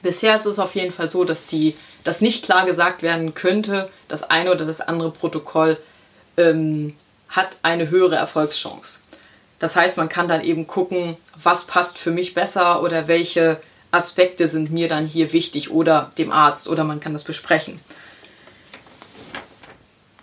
Bisher 0.00 0.34
ist 0.34 0.46
es 0.46 0.58
auf 0.58 0.74
jeden 0.76 0.92
Fall 0.92 1.10
so, 1.10 1.24
dass 1.24 1.44
die, 1.44 1.76
dass 2.04 2.22
nicht 2.22 2.42
klar 2.42 2.64
gesagt 2.64 3.02
werden 3.02 3.34
könnte, 3.34 3.90
das 4.08 4.22
eine 4.22 4.50
oder 4.50 4.64
das 4.64 4.80
andere 4.80 5.10
Protokoll 5.10 5.76
ähm, 6.38 6.96
hat 7.28 7.50
eine 7.60 7.90
höhere 7.90 8.16
Erfolgschance. 8.16 9.00
Das 9.58 9.76
heißt, 9.76 9.98
man 9.98 10.08
kann 10.08 10.26
dann 10.26 10.42
eben 10.42 10.66
gucken, 10.66 11.18
was 11.42 11.64
passt 11.64 11.98
für 11.98 12.12
mich 12.12 12.32
besser 12.32 12.82
oder 12.82 13.08
welche 13.08 13.60
Aspekte 13.90 14.48
sind 14.48 14.70
mir 14.70 14.88
dann 14.88 15.06
hier 15.06 15.32
wichtig 15.32 15.70
oder 15.70 16.10
dem 16.18 16.32
Arzt 16.32 16.68
oder 16.68 16.84
man 16.84 17.00
kann 17.00 17.12
das 17.12 17.24
besprechen. 17.24 17.80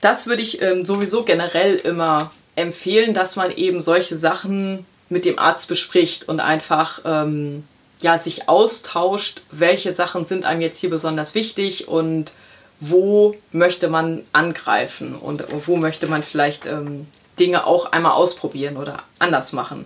Das 0.01 0.27
würde 0.27 0.43
ich 0.43 0.61
ähm, 0.61 0.85
sowieso 0.85 1.23
generell 1.23 1.77
immer 1.77 2.31
empfehlen, 2.55 3.13
dass 3.13 3.35
man 3.35 3.51
eben 3.51 3.81
solche 3.81 4.17
Sachen 4.17 4.85
mit 5.09 5.25
dem 5.25 5.39
Arzt 5.39 5.67
bespricht 5.67 6.27
und 6.27 6.39
einfach 6.39 6.99
ähm, 7.05 7.63
ja, 8.01 8.17
sich 8.17 8.47
austauscht, 8.47 9.41
welche 9.51 9.93
Sachen 9.93 10.25
sind 10.25 10.45
einem 10.45 10.61
jetzt 10.61 10.79
hier 10.79 10.89
besonders 10.89 11.33
wichtig 11.33 11.87
und 11.87 12.33
wo 12.79 13.35
möchte 13.51 13.87
man 13.87 14.23
angreifen 14.33 15.15
und 15.15 15.43
wo 15.65 15.77
möchte 15.77 16.07
man 16.07 16.23
vielleicht 16.23 16.65
ähm, 16.65 17.07
Dinge 17.39 17.65
auch 17.65 17.91
einmal 17.91 18.13
ausprobieren 18.13 18.77
oder 18.77 19.03
anders 19.17 19.53
machen. 19.53 19.85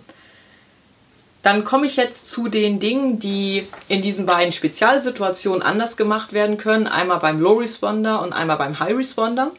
Dann 1.42 1.64
komme 1.64 1.86
ich 1.86 1.96
jetzt 1.96 2.30
zu 2.30 2.48
den 2.48 2.80
Dingen, 2.80 3.18
die 3.18 3.66
in 3.88 4.02
diesen 4.02 4.26
beiden 4.26 4.52
Spezialsituationen 4.52 5.62
anders 5.62 5.96
gemacht 5.96 6.32
werden 6.32 6.58
können. 6.58 6.86
Einmal 6.86 7.18
beim 7.18 7.40
Low 7.40 7.54
Responder 7.54 8.20
und 8.22 8.32
einmal 8.32 8.58
beim 8.58 8.78
High 8.78 8.96
Responder. 8.96 9.50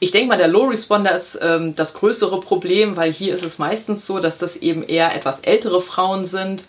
Ich 0.00 0.10
denke 0.10 0.28
mal, 0.28 0.38
der 0.38 0.48
Low 0.48 0.66
Responder 0.66 1.14
ist 1.14 1.38
ähm, 1.40 1.74
das 1.74 1.94
größere 1.94 2.40
Problem, 2.40 2.96
weil 2.96 3.12
hier 3.12 3.34
ist 3.34 3.44
es 3.44 3.58
meistens 3.58 4.06
so, 4.06 4.18
dass 4.18 4.38
das 4.38 4.56
eben 4.56 4.82
eher 4.82 5.14
etwas 5.14 5.40
ältere 5.40 5.82
Frauen 5.82 6.24
sind 6.24 6.64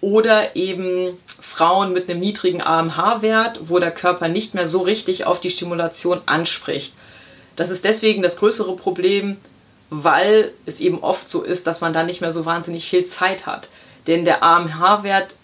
oder 0.00 0.54
eben 0.54 1.18
Frauen 1.40 1.92
mit 1.92 2.08
einem 2.08 2.20
niedrigen 2.20 2.62
AMH-Wert, 2.62 3.60
wo 3.68 3.78
der 3.78 3.90
Körper 3.90 4.28
nicht 4.28 4.54
mehr 4.54 4.68
so 4.68 4.80
richtig 4.80 5.24
auf 5.26 5.40
die 5.40 5.50
Stimulation 5.50 6.20
anspricht. 6.26 6.92
Das 7.56 7.70
ist 7.70 7.84
deswegen 7.84 8.22
das 8.22 8.36
größere 8.36 8.76
Problem, 8.76 9.36
weil 9.90 10.52
es 10.66 10.80
eben 10.80 11.00
oft 11.00 11.28
so 11.28 11.42
ist, 11.42 11.66
dass 11.66 11.80
man 11.80 11.92
dann 11.92 12.06
nicht 12.06 12.20
mehr 12.20 12.32
so 12.32 12.44
wahnsinnig 12.44 12.88
viel 12.88 13.06
Zeit 13.06 13.46
hat. 13.46 13.68
Denn 14.06 14.24
der 14.24 14.42
AMH-Wert 14.42 15.34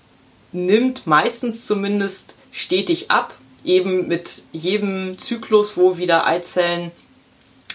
nimmt 0.52 1.06
meistens 1.06 1.66
zumindest 1.66 2.34
stetig 2.52 3.10
ab, 3.10 3.34
eben 3.64 4.08
mit 4.08 4.42
jedem 4.52 5.18
Zyklus, 5.18 5.76
wo 5.76 5.96
wieder 5.96 6.26
Eizellen 6.26 6.92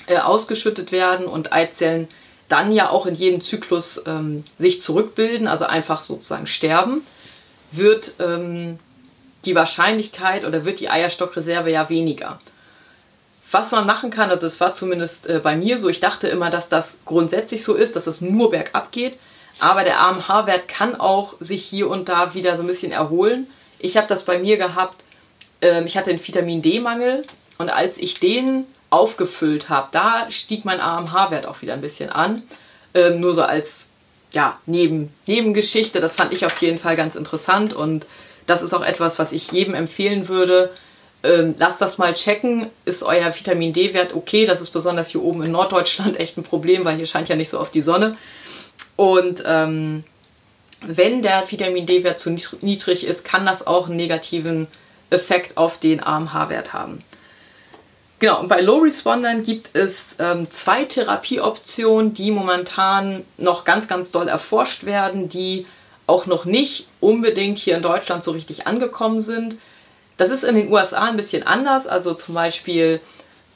äh, 0.07 0.17
ausgeschüttet 0.17 0.91
werden 0.91 1.25
und 1.25 1.51
Eizellen 1.51 2.07
dann 2.47 2.71
ja 2.71 2.89
auch 2.89 3.05
in 3.05 3.15
jedem 3.15 3.41
Zyklus 3.41 4.01
ähm, 4.05 4.43
sich 4.57 4.81
zurückbilden, 4.81 5.47
also 5.47 5.65
einfach 5.65 6.01
sozusagen 6.01 6.47
sterben, 6.47 7.05
wird 7.71 8.13
ähm, 8.19 8.79
die 9.45 9.55
Wahrscheinlichkeit 9.55 10.45
oder 10.45 10.65
wird 10.65 10.79
die 10.79 10.89
Eierstockreserve 10.89 11.71
ja 11.71 11.89
weniger 11.89 12.39
was 13.51 13.71
man 13.71 13.85
machen 13.85 14.11
kann, 14.11 14.29
also 14.29 14.45
es 14.45 14.59
war 14.59 14.73
zumindest 14.73 15.27
äh, 15.27 15.39
bei 15.41 15.55
mir 15.55 15.79
so, 15.79 15.89
ich 15.89 15.99
dachte 15.99 16.27
immer, 16.27 16.49
dass 16.49 16.69
das 16.69 16.99
grundsätzlich 17.05 17.63
so 17.63 17.73
ist, 17.73 17.95
dass 17.95 18.07
es 18.07 18.21
nur 18.21 18.51
bergab 18.51 18.91
geht, 18.91 19.17
aber 19.59 19.83
der 19.83 19.99
AMH-Wert 20.01 20.67
kann 20.67 20.99
auch 20.99 21.33
sich 21.39 21.63
hier 21.63 21.89
und 21.89 22.09
da 22.09 22.33
wieder 22.33 22.55
so 22.55 22.63
ein 22.63 22.67
bisschen 22.67 22.91
erholen. 22.91 23.47
Ich 23.79 23.97
habe 23.97 24.07
das 24.07 24.23
bei 24.23 24.39
mir 24.39 24.57
gehabt, 24.57 25.03
ähm, 25.61 25.85
ich 25.85 25.97
hatte 25.97 26.11
einen 26.11 26.25
Vitamin 26.25 26.61
D-Mangel 26.61 27.25
und 27.57 27.69
als 27.69 27.97
ich 27.97 28.19
den 28.19 28.65
aufgefüllt 28.89 29.69
habe, 29.69 29.89
da 29.91 30.31
stieg 30.31 30.65
mein 30.65 30.79
AMH-Wert 30.79 31.45
auch 31.45 31.61
wieder 31.61 31.73
ein 31.73 31.81
bisschen 31.81 32.09
an. 32.09 32.43
Ähm, 32.93 33.19
nur 33.19 33.35
so 33.35 33.43
als 33.43 33.87
ja, 34.31 34.59
Neben, 34.65 35.13
Nebengeschichte, 35.25 35.99
das 35.99 36.15
fand 36.15 36.33
ich 36.33 36.45
auf 36.45 36.61
jeden 36.61 36.79
Fall 36.79 36.95
ganz 36.95 37.15
interessant 37.15 37.73
und 37.73 38.05
das 38.47 38.61
ist 38.61 38.73
auch 38.73 38.83
etwas, 38.83 39.19
was 39.19 39.31
ich 39.31 39.51
jedem 39.51 39.73
empfehlen 39.73 40.27
würde, 40.27 40.71
ähm, 41.23 41.55
lasst 41.57 41.81
das 41.81 41.97
mal 41.97 42.13
checken. 42.13 42.67
Ist 42.85 43.03
euer 43.03 43.33
Vitamin 43.35 43.73
D-Wert 43.73 44.13
okay? 44.13 44.45
Das 44.45 44.61
ist 44.61 44.71
besonders 44.71 45.09
hier 45.09 45.23
oben 45.23 45.43
in 45.43 45.51
Norddeutschland 45.51 46.19
echt 46.19 46.37
ein 46.37 46.43
Problem, 46.43 46.85
weil 46.85 46.97
hier 46.97 47.07
scheint 47.07 47.29
ja 47.29 47.35
nicht 47.35 47.49
so 47.49 47.59
oft 47.59 47.73
die 47.73 47.81
Sonne. 47.81 48.17
Und 48.95 49.43
ähm, 49.45 50.03
wenn 50.81 51.21
der 51.21 51.49
Vitamin 51.49 51.85
D-Wert 51.85 52.19
zu 52.19 52.35
niedrig 52.61 53.05
ist, 53.05 53.25
kann 53.25 53.45
das 53.45 53.67
auch 53.67 53.87
einen 53.87 53.97
negativen 53.97 54.67
Effekt 55.09 55.57
auf 55.57 55.79
den 55.79 56.01
AMH-Wert 56.01 56.73
haben. 56.73 57.03
Genau, 58.19 58.41
und 58.41 58.49
bei 58.49 58.59
Low 58.59 58.79
Respondern 58.79 59.43
gibt 59.43 59.75
es 59.75 60.17
ähm, 60.19 60.51
zwei 60.51 60.83
Therapieoptionen, 60.83 62.13
die 62.13 62.31
momentan 62.31 63.23
noch 63.37 63.63
ganz, 63.63 63.87
ganz 63.87 64.11
doll 64.11 64.27
erforscht 64.27 64.83
werden, 64.83 65.29
die 65.29 65.65
auch 66.05 66.25
noch 66.25 66.43
nicht 66.43 66.87
unbedingt 66.99 67.59
hier 67.59 67.77
in 67.77 67.81
Deutschland 67.81 68.23
so 68.23 68.31
richtig 68.31 68.67
angekommen 68.67 69.21
sind. 69.21 69.55
Das 70.19 70.31
ist 70.31 70.43
in 70.43 70.55
den 70.55 70.69
USA 70.69 71.05
ein 71.05 71.15
bisschen 71.15 71.43
anders. 71.43 71.87
Also 71.87 72.13
zum 72.13 72.35
Beispiel 72.35 72.99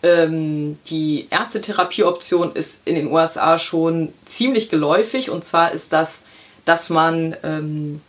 ähm, 0.02 0.80
die 0.88 1.28
erste 1.30 1.60
Therapieoption 1.60 2.56
ist 2.56 2.80
in 2.86 2.96
den 2.96 3.12
USA 3.12 3.60
schon 3.60 4.14
ziemlich 4.26 4.70
geläufig. 4.70 5.30
Und 5.30 5.44
zwar 5.44 5.74
ist 5.74 5.92
das, 5.92 6.22
dass 6.64 6.90
man 6.90 7.36
ähm, 7.44 8.02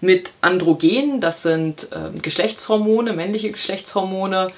mit 0.00 0.32
Androgenen, 0.40 1.20
das 1.20 1.42
sind 1.42 1.88
ähm, 1.94 2.22
Geschlechtshormone, 2.22 3.12
männliche 3.12 3.50
Geschlechtshormone, 3.50 4.52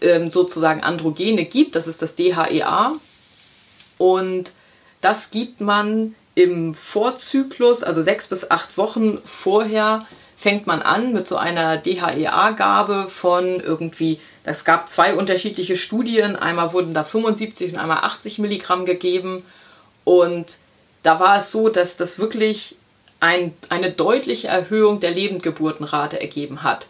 ähm, 0.00 0.30
sozusagen 0.30 0.84
Androgene 0.84 1.46
gibt. 1.46 1.74
Das 1.74 1.88
ist 1.88 2.00
das 2.00 2.14
DHEA. 2.14 2.92
Und 3.98 4.52
das 5.00 5.32
gibt 5.32 5.60
man 5.60 6.14
im 6.36 6.76
Vorzyklus, 6.76 7.82
also 7.82 8.02
sechs 8.02 8.28
bis 8.28 8.52
acht 8.52 8.78
Wochen 8.78 9.18
vorher, 9.24 10.06
fängt 10.44 10.66
man 10.66 10.82
an 10.82 11.14
mit 11.14 11.26
so 11.26 11.38
einer 11.38 11.78
DHEA-Gabe 11.78 13.08
von 13.08 13.60
irgendwie, 13.60 14.20
es 14.44 14.66
gab 14.66 14.90
zwei 14.90 15.14
unterschiedliche 15.14 15.74
Studien, 15.74 16.36
einmal 16.36 16.74
wurden 16.74 16.92
da 16.92 17.02
75 17.02 17.72
und 17.72 17.78
einmal 17.78 18.04
80 18.04 18.40
Milligramm 18.40 18.84
gegeben 18.84 19.42
und 20.04 20.58
da 21.02 21.18
war 21.18 21.38
es 21.38 21.50
so, 21.50 21.70
dass 21.70 21.96
das 21.96 22.18
wirklich 22.18 22.76
ein, 23.20 23.54
eine 23.70 23.90
deutliche 23.90 24.48
Erhöhung 24.48 25.00
der 25.00 25.12
Lebendgeburtenrate 25.12 26.20
ergeben 26.20 26.62
hat. 26.62 26.88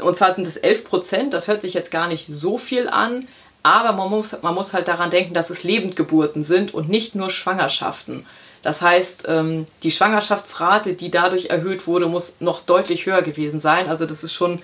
Und 0.00 0.16
zwar 0.16 0.34
sind 0.34 0.48
es 0.48 0.56
11 0.56 0.84
Prozent, 0.84 1.32
das 1.32 1.46
hört 1.46 1.62
sich 1.62 1.74
jetzt 1.74 1.92
gar 1.92 2.08
nicht 2.08 2.26
so 2.28 2.58
viel 2.58 2.88
an, 2.88 3.28
aber 3.62 3.92
man 3.92 4.10
muss, 4.10 4.34
man 4.42 4.56
muss 4.56 4.72
halt 4.72 4.88
daran 4.88 5.10
denken, 5.10 5.32
dass 5.32 5.48
es 5.48 5.62
Lebendgeburten 5.62 6.42
sind 6.42 6.74
und 6.74 6.88
nicht 6.88 7.14
nur 7.14 7.30
Schwangerschaften. 7.30 8.26
Das 8.66 8.82
heißt, 8.82 9.26
ähm, 9.28 9.68
die 9.84 9.92
Schwangerschaftsrate, 9.92 10.94
die 10.94 11.08
dadurch 11.08 11.50
erhöht 11.50 11.86
wurde, 11.86 12.06
muss 12.06 12.38
noch 12.40 12.62
deutlich 12.62 13.06
höher 13.06 13.22
gewesen 13.22 13.60
sein. 13.60 13.88
Also 13.88 14.06
das 14.06 14.24
ist 14.24 14.32
schon 14.32 14.60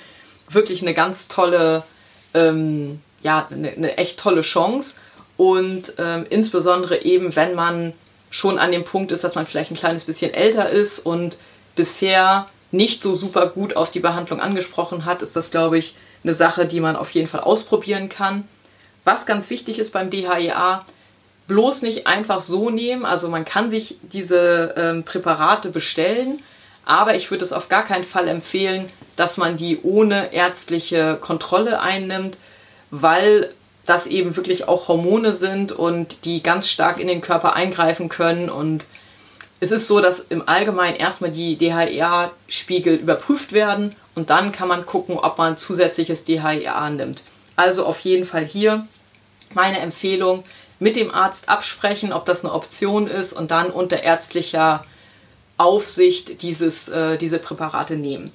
wirklich 0.51 0.83
eine 0.83 0.93
ganz 0.93 1.29
tolle, 1.29 1.85
ähm, 2.35 3.01
ja, 3.23 3.47
eine, 3.49 3.71
eine, 3.71 3.99
echt 3.99 4.19
tolle 4.19 4.41
Chance. 4.41 4.97
Und 5.37 5.93
ähm, 5.99 6.27
insbesondere 6.31 7.05
eben, 7.05 7.37
wenn 7.37 7.55
man 7.55 7.93
schon 8.29 8.59
an 8.59 8.73
dem 8.73 8.83
Punkt 8.83 9.12
ist, 9.12 9.23
dass 9.23 9.37
man 9.37 9.47
vielleicht 9.47 9.71
ein 9.71 9.77
kleines 9.77 10.03
bisschen 10.03 10.35
älter 10.35 10.69
ist 10.69 10.99
und 10.99 11.37
bisher 11.77 12.49
nicht 12.73 13.03
so 13.03 13.15
super 13.15 13.47
gut 13.47 13.77
auf 13.77 13.93
die 13.93 14.01
Behandlung 14.01 14.41
angesprochen 14.41 15.05
hat, 15.05 15.23
ist 15.23 15.37
das, 15.37 15.53
glaube 15.53 15.79
ich, 15.79 15.95
eine 16.25 16.35
Sache, 16.35 16.67
die 16.67 16.81
man 16.81 16.97
auf 16.97 17.12
jeden 17.12 17.29
Fall 17.29 17.43
ausprobieren 17.43 18.09
kann. 18.09 18.49
Was 19.05 19.27
ganz 19.27 19.49
wichtig 19.49 19.79
ist 19.79 19.93
beim 19.93 20.11
DHEA, 20.11 20.85
bloß 21.46 21.83
nicht 21.83 22.07
einfach 22.07 22.40
so 22.40 22.70
nehmen. 22.70 23.05
Also 23.05 23.28
man 23.28 23.44
kann 23.44 23.70
sich 23.70 23.96
diese 24.02 24.74
ähm, 24.76 25.05
Präparate 25.05 25.70
bestellen, 25.70 26.40
aber 26.85 27.14
ich 27.14 27.31
würde 27.31 27.44
es 27.44 27.52
auf 27.52 27.68
gar 27.68 27.85
keinen 27.85 28.05
Fall 28.05 28.28
empfehlen, 28.28 28.88
dass 29.16 29.37
man 29.37 29.57
die 29.57 29.78
ohne 29.83 30.33
ärztliche 30.33 31.18
Kontrolle 31.20 31.81
einnimmt, 31.81 32.37
weil 32.90 33.52
das 33.87 34.07
eben 34.07 34.37
wirklich 34.37 34.68
auch 34.68 34.88
Hormone 34.88 35.33
sind 35.33 35.72
und 35.72 36.24
die 36.24 36.42
ganz 36.42 36.68
stark 36.68 37.00
in 37.00 37.09
den 37.09 37.20
Körper 37.20 37.55
eingreifen 37.55 38.09
können. 38.09 38.48
Und 38.48 38.85
es 39.61 39.72
ist 39.72 39.88
so, 39.88 40.00
dass 40.00 40.20
im 40.20 40.48
Allgemeinen 40.48 40.96
erstmal 40.96 41.31
die 41.31 41.57
DHEA-Spiegel 41.57 42.94
überprüft 42.94 43.52
werden 43.52 43.96
und 44.14 44.31
dann 44.31 44.52
kann 44.52 44.68
man 44.68 44.87
gucken, 44.87 45.18
ob 45.18 45.38
man 45.38 45.59
zusätzliches 45.59 46.24
DHEA 46.24 46.90
nimmt. 46.90 47.22
Also 47.57 47.85
auf 47.85 48.00
jeden 48.00 48.24
Fall 48.24 48.44
hier 48.44 48.87
meine 49.55 49.81
Empfehlung, 49.81 50.44
mit 50.83 50.97
dem 50.97 51.14
Arzt 51.14 51.49
absprechen, 51.49 52.12
ob 52.12 52.27
das 52.27 52.45
eine 52.45 52.53
Option 52.53 53.07
ist 53.07 53.33
und 53.33 53.53
dann 53.53 53.71
unter 53.71 54.03
ärztlicher 54.03 54.85
Aufsicht 55.57 56.42
dieses, 56.42 56.88
äh, 56.88 57.16
diese 57.18 57.38
Präparate 57.38 57.95
nehmen. 57.95 58.33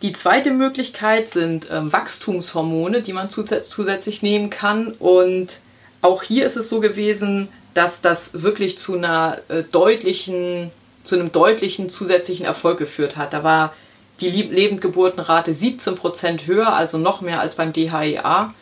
Die 0.00 0.12
zweite 0.12 0.52
Möglichkeit 0.52 1.28
sind 1.28 1.68
ähm, 1.72 1.92
Wachstumshormone, 1.92 3.02
die 3.02 3.12
man 3.12 3.30
zusätzlich 3.30 4.22
nehmen 4.22 4.48
kann. 4.48 4.92
Und 4.92 5.58
auch 6.02 6.22
hier 6.22 6.46
ist 6.46 6.56
es 6.56 6.68
so 6.68 6.78
gewesen, 6.78 7.48
dass 7.74 8.00
das 8.00 8.42
wirklich 8.42 8.78
zu 8.78 8.94
einer 8.96 9.38
äh, 9.48 9.64
deutlichen, 9.64 10.70
zu 11.02 11.16
einem 11.16 11.32
deutlichen 11.32 11.90
zusätzlichen 11.90 12.46
Erfolg 12.46 12.78
geführt 12.78 13.16
hat. 13.16 13.32
Da 13.32 13.42
war 13.42 13.74
die 14.20 14.30
Lebendgeburtenrate 14.30 15.50
17% 15.50 16.46
höher, 16.46 16.74
also 16.74 16.96
noch 16.98 17.22
mehr 17.22 17.40
als 17.40 17.54
beim 17.54 17.72
DHEA. 17.72 18.54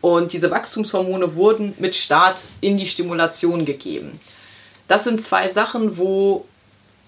Und 0.00 0.32
diese 0.32 0.50
Wachstumshormone 0.50 1.34
wurden 1.34 1.74
mit 1.78 1.94
Start 1.94 2.38
in 2.60 2.78
die 2.78 2.86
Stimulation 2.86 3.66
gegeben. 3.66 4.18
Das 4.88 5.04
sind 5.04 5.22
zwei 5.22 5.48
Sachen, 5.48 5.98
wo 5.98 6.46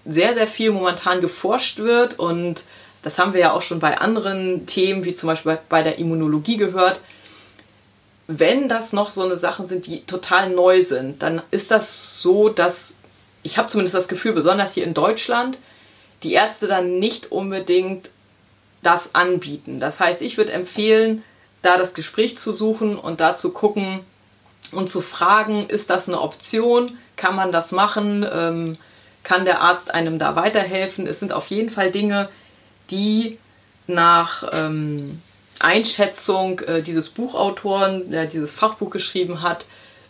sehr, 0.05 0.33
sehr 0.33 0.47
viel 0.47 0.71
momentan 0.71 1.21
geforscht 1.21 1.79
wird 1.79 2.19
und 2.19 2.63
das 3.01 3.19
haben 3.19 3.33
wir 3.33 3.41
ja 3.41 3.51
auch 3.53 3.61
schon 3.61 3.79
bei 3.79 3.97
anderen 3.97 4.65
Themen, 4.65 5.03
wie 5.03 5.13
zum 5.13 5.27
Beispiel 5.27 5.57
bei 5.69 5.83
der 5.83 5.97
Immunologie 5.97 6.57
gehört. 6.57 7.01
Wenn 8.27 8.69
das 8.69 8.93
noch 8.93 9.09
so 9.09 9.23
eine 9.23 9.35
Sachen 9.35 9.65
sind, 9.65 9.87
die 9.87 10.05
total 10.05 10.49
neu 10.49 10.81
sind, 10.81 11.21
dann 11.21 11.41
ist 11.51 11.71
das 11.71 12.21
so, 12.21 12.47
dass 12.47 12.95
ich 13.43 13.57
habe 13.57 13.67
zumindest 13.67 13.93
das 13.93 14.07
Gefühl, 14.07 14.31
besonders 14.31 14.73
hier 14.73 14.85
in 14.85 14.93
Deutschland, 14.93 15.57
die 16.23 16.33
Ärzte 16.33 16.67
dann 16.67 16.99
nicht 16.99 17.31
unbedingt 17.31 18.09
das 18.81 19.13
anbieten. 19.13 19.79
Das 19.79 19.99
heißt, 19.99 20.21
ich 20.21 20.37
würde 20.37 20.53
empfehlen, 20.53 21.23
da 21.63 21.77
das 21.77 21.95
Gespräch 21.95 22.37
zu 22.37 22.51
suchen 22.51 22.97
und 22.97 23.19
da 23.19 23.35
zu 23.35 23.51
gucken 23.51 24.01
und 24.71 24.89
zu 24.89 25.01
fragen, 25.01 25.67
ist 25.67 25.89
das 25.89 26.07
eine 26.07 26.21
Option? 26.21 26.97
Kann 27.15 27.35
man 27.35 27.51
das 27.51 27.71
machen? 27.71 28.25
Ähm, 28.31 28.77
kann 29.23 29.45
der 29.45 29.61
Arzt 29.61 29.93
einem 29.93 30.19
da 30.19 30.35
weiterhelfen? 30.35 31.07
Es 31.07 31.19
sind 31.19 31.33
auf 31.33 31.47
jeden 31.47 31.69
Fall 31.69 31.91
Dinge, 31.91 32.29
die 32.91 33.39
nach 33.87 34.43
ähm, 34.51 35.21
Einschätzung 35.59 36.59
äh, 36.59 36.81
dieses 36.81 37.09
Buchautoren, 37.09 38.11
der 38.11 38.25
dieses 38.25 38.51
Fachbuch 38.53 38.89
geschrieben 38.89 39.41
hat, 39.41 39.65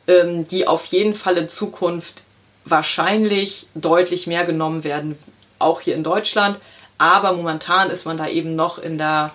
ähm, 0.08 0.48
die 0.48 0.68
auf 0.68 0.86
jeden 0.86 1.14
Fall 1.14 1.38
in 1.38 1.50
Zukunft 1.50 2.24
wahrscheinlich 2.66 3.68
deutlich 3.76 4.26
mehr 4.26 4.46
genommen 4.46 4.84
werden, 4.84 5.18
auch 5.60 5.82
hier 5.82 5.96
in 5.96 6.04
Deutschland. 6.04 6.58
Aber 6.98 7.34
momentan 7.34 7.90
ist 7.90 8.06
man 8.06 8.18
da 8.18 8.28
eben 8.28 8.56
noch 8.56 8.78
in 8.78 8.98
der, 8.98 9.32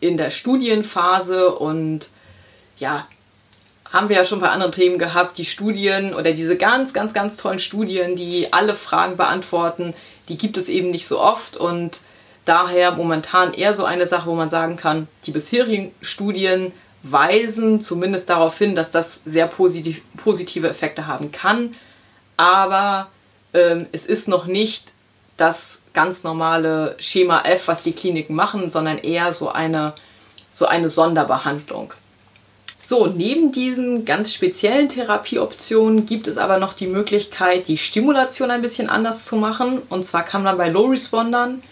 in 0.00 0.16
der 0.16 0.30
Studienphase 0.30 1.54
und 1.54 2.08
ja, 2.78 3.06
haben 3.92 4.08
wir 4.08 4.16
ja 4.16 4.24
schon 4.24 4.40
bei 4.40 4.48
anderen 4.48 4.72
Themen 4.72 4.98
gehabt, 4.98 5.38
die 5.38 5.44
Studien 5.44 6.12
oder 6.14 6.32
diese 6.32 6.56
ganz, 6.56 6.92
ganz, 6.92 7.14
ganz 7.14 7.36
tollen 7.36 7.60
Studien, 7.60 8.16
die 8.16 8.52
alle 8.52 8.74
Fragen 8.74 9.16
beantworten, 9.16 9.94
die 10.28 10.36
gibt 10.36 10.56
es 10.56 10.68
eben 10.68 10.90
nicht 10.90 11.06
so 11.06 11.20
oft 11.20 11.56
und 11.56 12.00
daher 12.44 12.92
momentan 12.92 13.54
eher 13.54 13.74
so 13.74 13.84
eine 13.84 14.06
Sache, 14.06 14.28
wo 14.28 14.34
man 14.34 14.50
sagen 14.50 14.76
kann, 14.76 15.08
die 15.24 15.30
bisherigen 15.30 15.92
Studien 16.02 16.72
weisen 17.02 17.82
zumindest 17.82 18.28
darauf 18.28 18.58
hin, 18.58 18.74
dass 18.74 18.90
das 18.90 19.20
sehr 19.24 19.46
positiv, 19.46 20.00
positive 20.16 20.68
Effekte 20.68 21.06
haben 21.06 21.30
kann. 21.32 21.74
Aber 22.36 23.08
ähm, 23.54 23.86
es 23.92 24.06
ist 24.06 24.28
noch 24.28 24.46
nicht 24.46 24.92
das 25.36 25.78
ganz 25.96 26.24
normale 26.24 26.94
Schema 26.98 27.40
F, 27.40 27.68
was 27.68 27.80
die 27.80 27.92
Kliniken 27.92 28.36
machen, 28.36 28.70
sondern 28.70 28.98
eher 28.98 29.32
so 29.32 29.48
eine, 29.48 29.94
so 30.52 30.66
eine 30.66 30.90
Sonderbehandlung. 30.90 31.94
So, 32.82 33.06
neben 33.06 33.50
diesen 33.50 34.04
ganz 34.04 34.32
speziellen 34.32 34.90
Therapieoptionen 34.90 36.04
gibt 36.04 36.28
es 36.28 36.36
aber 36.36 36.58
noch 36.58 36.74
die 36.74 36.86
Möglichkeit, 36.86 37.66
die 37.66 37.78
Stimulation 37.78 38.50
ein 38.50 38.60
bisschen 38.60 38.90
anders 38.90 39.24
zu 39.24 39.36
machen. 39.36 39.80
Und 39.88 40.04
zwar 40.04 40.22
kann 40.22 40.42
man 40.42 40.58
bei 40.58 40.68
Low 40.68 40.86
Respondern 40.86 41.62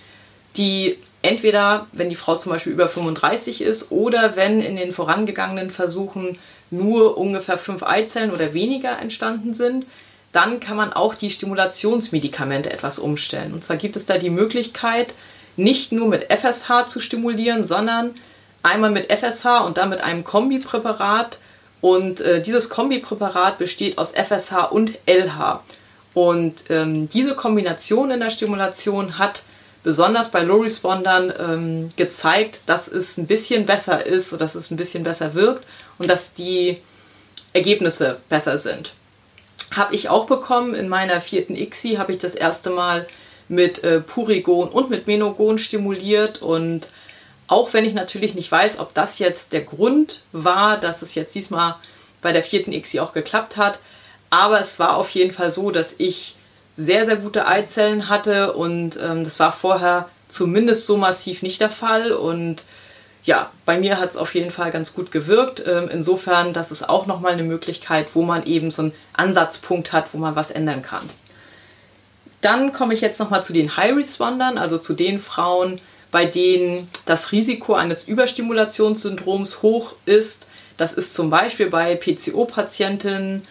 die 0.56 0.96
entweder, 1.20 1.86
wenn 1.92 2.10
die 2.10 2.16
Frau 2.16 2.36
zum 2.36 2.52
Beispiel 2.52 2.72
über 2.72 2.88
35 2.88 3.60
ist 3.60 3.90
oder 3.90 4.36
wenn 4.36 4.60
in 4.60 4.76
den 4.76 4.92
vorangegangenen 4.92 5.70
Versuchen 5.70 6.38
nur 6.70 7.18
ungefähr 7.18 7.58
fünf 7.58 7.82
Eizellen 7.82 8.32
oder 8.32 8.54
weniger 8.54 8.98
entstanden 8.98 9.52
sind, 9.52 9.86
dann 10.34 10.58
kann 10.58 10.76
man 10.76 10.92
auch 10.92 11.14
die 11.14 11.30
Stimulationsmedikamente 11.30 12.72
etwas 12.72 12.98
umstellen. 12.98 13.54
Und 13.54 13.64
zwar 13.64 13.76
gibt 13.76 13.94
es 13.96 14.04
da 14.04 14.18
die 14.18 14.30
Möglichkeit, 14.30 15.14
nicht 15.56 15.92
nur 15.92 16.08
mit 16.08 16.24
FSH 16.24 16.88
zu 16.88 17.00
stimulieren, 17.00 17.64
sondern 17.64 18.16
einmal 18.64 18.90
mit 18.90 19.12
FSH 19.12 19.64
und 19.64 19.76
dann 19.76 19.90
mit 19.90 20.00
einem 20.00 20.24
Kombipräparat. 20.24 21.38
Und 21.80 22.20
äh, 22.20 22.42
dieses 22.42 22.68
Kombipräparat 22.68 23.58
besteht 23.58 23.96
aus 23.96 24.10
FSH 24.10 24.70
und 24.70 24.98
LH. 25.06 25.62
Und 26.14 26.64
ähm, 26.68 27.08
diese 27.10 27.36
Kombination 27.36 28.10
in 28.10 28.18
der 28.18 28.30
Stimulation 28.30 29.18
hat 29.18 29.44
besonders 29.84 30.30
bei 30.30 30.42
Low 30.42 30.62
Respondern 30.62 31.32
ähm, 31.38 31.90
gezeigt, 31.94 32.62
dass 32.66 32.88
es 32.88 33.18
ein 33.18 33.28
bisschen 33.28 33.66
besser 33.66 34.04
ist 34.04 34.32
oder 34.32 34.40
dass 34.40 34.56
es 34.56 34.72
ein 34.72 34.76
bisschen 34.76 35.04
besser 35.04 35.34
wirkt 35.34 35.64
und 35.98 36.08
dass 36.08 36.34
die 36.34 36.78
Ergebnisse 37.52 38.18
besser 38.28 38.58
sind. 38.58 38.92
Habe 39.74 39.94
ich 39.94 40.08
auch 40.08 40.26
bekommen. 40.26 40.74
In 40.74 40.88
meiner 40.88 41.20
vierten 41.20 41.56
ICSI, 41.56 41.96
habe 41.96 42.12
ich 42.12 42.18
das 42.18 42.34
erste 42.34 42.70
Mal 42.70 43.06
mit 43.48 43.84
äh, 43.84 44.00
Purigon 44.00 44.68
und 44.68 44.90
mit 44.90 45.06
Menogon 45.06 45.58
stimuliert. 45.58 46.42
Und 46.42 46.88
auch 47.46 47.72
wenn 47.72 47.84
ich 47.84 47.94
natürlich 47.94 48.34
nicht 48.34 48.50
weiß, 48.50 48.78
ob 48.78 48.94
das 48.94 49.18
jetzt 49.18 49.52
der 49.52 49.62
Grund 49.62 50.22
war, 50.32 50.78
dass 50.78 51.02
es 51.02 51.14
jetzt 51.14 51.34
diesmal 51.34 51.76
bei 52.22 52.32
der 52.32 52.42
vierten 52.42 52.72
ICSI 52.72 53.00
auch 53.00 53.12
geklappt 53.12 53.56
hat, 53.56 53.78
aber 54.30 54.60
es 54.60 54.78
war 54.78 54.96
auf 54.96 55.10
jeden 55.10 55.32
Fall 55.32 55.52
so, 55.52 55.70
dass 55.70 55.94
ich 55.98 56.36
sehr, 56.76 57.04
sehr 57.04 57.16
gute 57.16 57.46
Eizellen 57.46 58.08
hatte. 58.08 58.54
Und 58.54 58.98
ähm, 59.00 59.24
das 59.24 59.38
war 59.38 59.52
vorher 59.52 60.08
zumindest 60.28 60.86
so 60.86 60.96
massiv 60.96 61.42
nicht 61.42 61.60
der 61.60 61.70
Fall. 61.70 62.12
Und 62.12 62.64
ja, 63.24 63.50
bei 63.64 63.78
mir 63.78 63.98
hat 63.98 64.10
es 64.10 64.16
auf 64.16 64.34
jeden 64.34 64.50
Fall 64.50 64.70
ganz 64.70 64.94
gut 64.94 65.10
gewirkt. 65.10 65.62
Ähm, 65.66 65.88
insofern, 65.90 66.52
das 66.52 66.70
ist 66.70 66.88
auch 66.88 67.06
nochmal 67.06 67.32
eine 67.32 67.42
Möglichkeit, 67.42 68.08
wo 68.14 68.22
man 68.22 68.44
eben 68.46 68.70
so 68.70 68.82
einen 68.82 68.92
Ansatzpunkt 69.14 69.92
hat, 69.92 70.08
wo 70.12 70.18
man 70.18 70.36
was 70.36 70.50
ändern 70.50 70.82
kann. 70.82 71.08
Dann 72.40 72.72
komme 72.74 72.92
ich 72.92 73.00
jetzt 73.00 73.18
nochmal 73.18 73.42
zu 73.42 73.54
den 73.54 73.76
High 73.76 73.96
Respondern, 73.96 74.58
also 74.58 74.76
zu 74.76 74.92
den 74.92 75.18
Frauen, 75.18 75.80
bei 76.10 76.26
denen 76.26 76.90
das 77.06 77.32
Risiko 77.32 77.74
eines 77.74 78.06
Überstimulationssyndroms 78.06 79.62
hoch 79.62 79.94
ist. 80.04 80.46
Das 80.76 80.92
ist 80.92 81.14
zum 81.14 81.30
Beispiel 81.30 81.70
bei 81.70 81.96
PCO-Patientinnen 81.96 83.46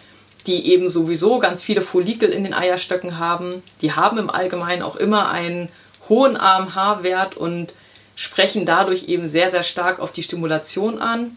die 0.47 0.67
eben 0.67 0.89
sowieso 0.89 1.39
ganz 1.39 1.61
viele 1.63 1.81
Follikel 1.81 2.29
in 2.29 2.43
den 2.43 2.53
Eierstöcken 2.53 3.17
haben. 3.17 3.63
Die 3.81 3.93
haben 3.93 4.17
im 4.17 4.29
Allgemeinen 4.29 4.81
auch 4.81 4.95
immer 4.95 5.29
einen 5.29 5.69
hohen 6.09 6.35
AMH-Wert 6.35 7.37
und 7.37 7.73
sprechen 8.15 8.65
dadurch 8.65 9.07
eben 9.07 9.29
sehr, 9.29 9.51
sehr 9.51 9.63
stark 9.63 9.99
auf 9.99 10.11
die 10.11 10.23
Stimulation 10.23 10.99
an. 10.99 11.35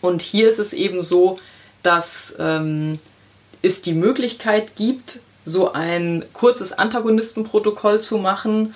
Und 0.00 0.22
hier 0.22 0.48
ist 0.48 0.58
es 0.58 0.72
eben 0.72 1.02
so, 1.02 1.38
dass 1.82 2.34
ähm, 2.38 2.98
es 3.62 3.82
die 3.82 3.92
Möglichkeit 3.92 4.76
gibt, 4.76 5.20
so 5.44 5.72
ein 5.72 6.24
kurzes 6.32 6.72
Antagonistenprotokoll 6.72 8.00
zu 8.00 8.18
machen 8.18 8.74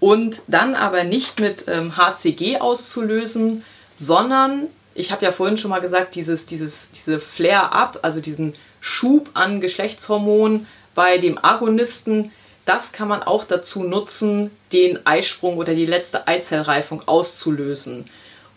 und 0.00 0.40
dann 0.46 0.74
aber 0.74 1.04
nicht 1.04 1.40
mit 1.40 1.66
ähm, 1.68 1.96
HCG 1.96 2.58
auszulösen, 2.58 3.64
sondern, 3.98 4.66
ich 4.94 5.12
habe 5.12 5.24
ja 5.24 5.32
vorhin 5.32 5.58
schon 5.58 5.70
mal 5.70 5.80
gesagt, 5.80 6.14
dieses, 6.14 6.46
dieses, 6.46 6.82
diese 6.94 7.20
Flare-up, 7.20 8.00
also 8.02 8.20
diesen 8.20 8.54
Schub 8.80 9.30
an 9.34 9.60
Geschlechtshormonen 9.60 10.66
bei 10.94 11.18
dem 11.18 11.42
Agonisten, 11.42 12.30
das 12.66 12.92
kann 12.92 13.08
man 13.08 13.22
auch 13.22 13.44
dazu 13.44 13.84
nutzen, 13.84 14.50
den 14.72 15.06
Eisprung 15.06 15.56
oder 15.56 15.74
die 15.74 15.86
letzte 15.86 16.26
Eizellreifung 16.28 17.02
auszulösen. 17.06 18.10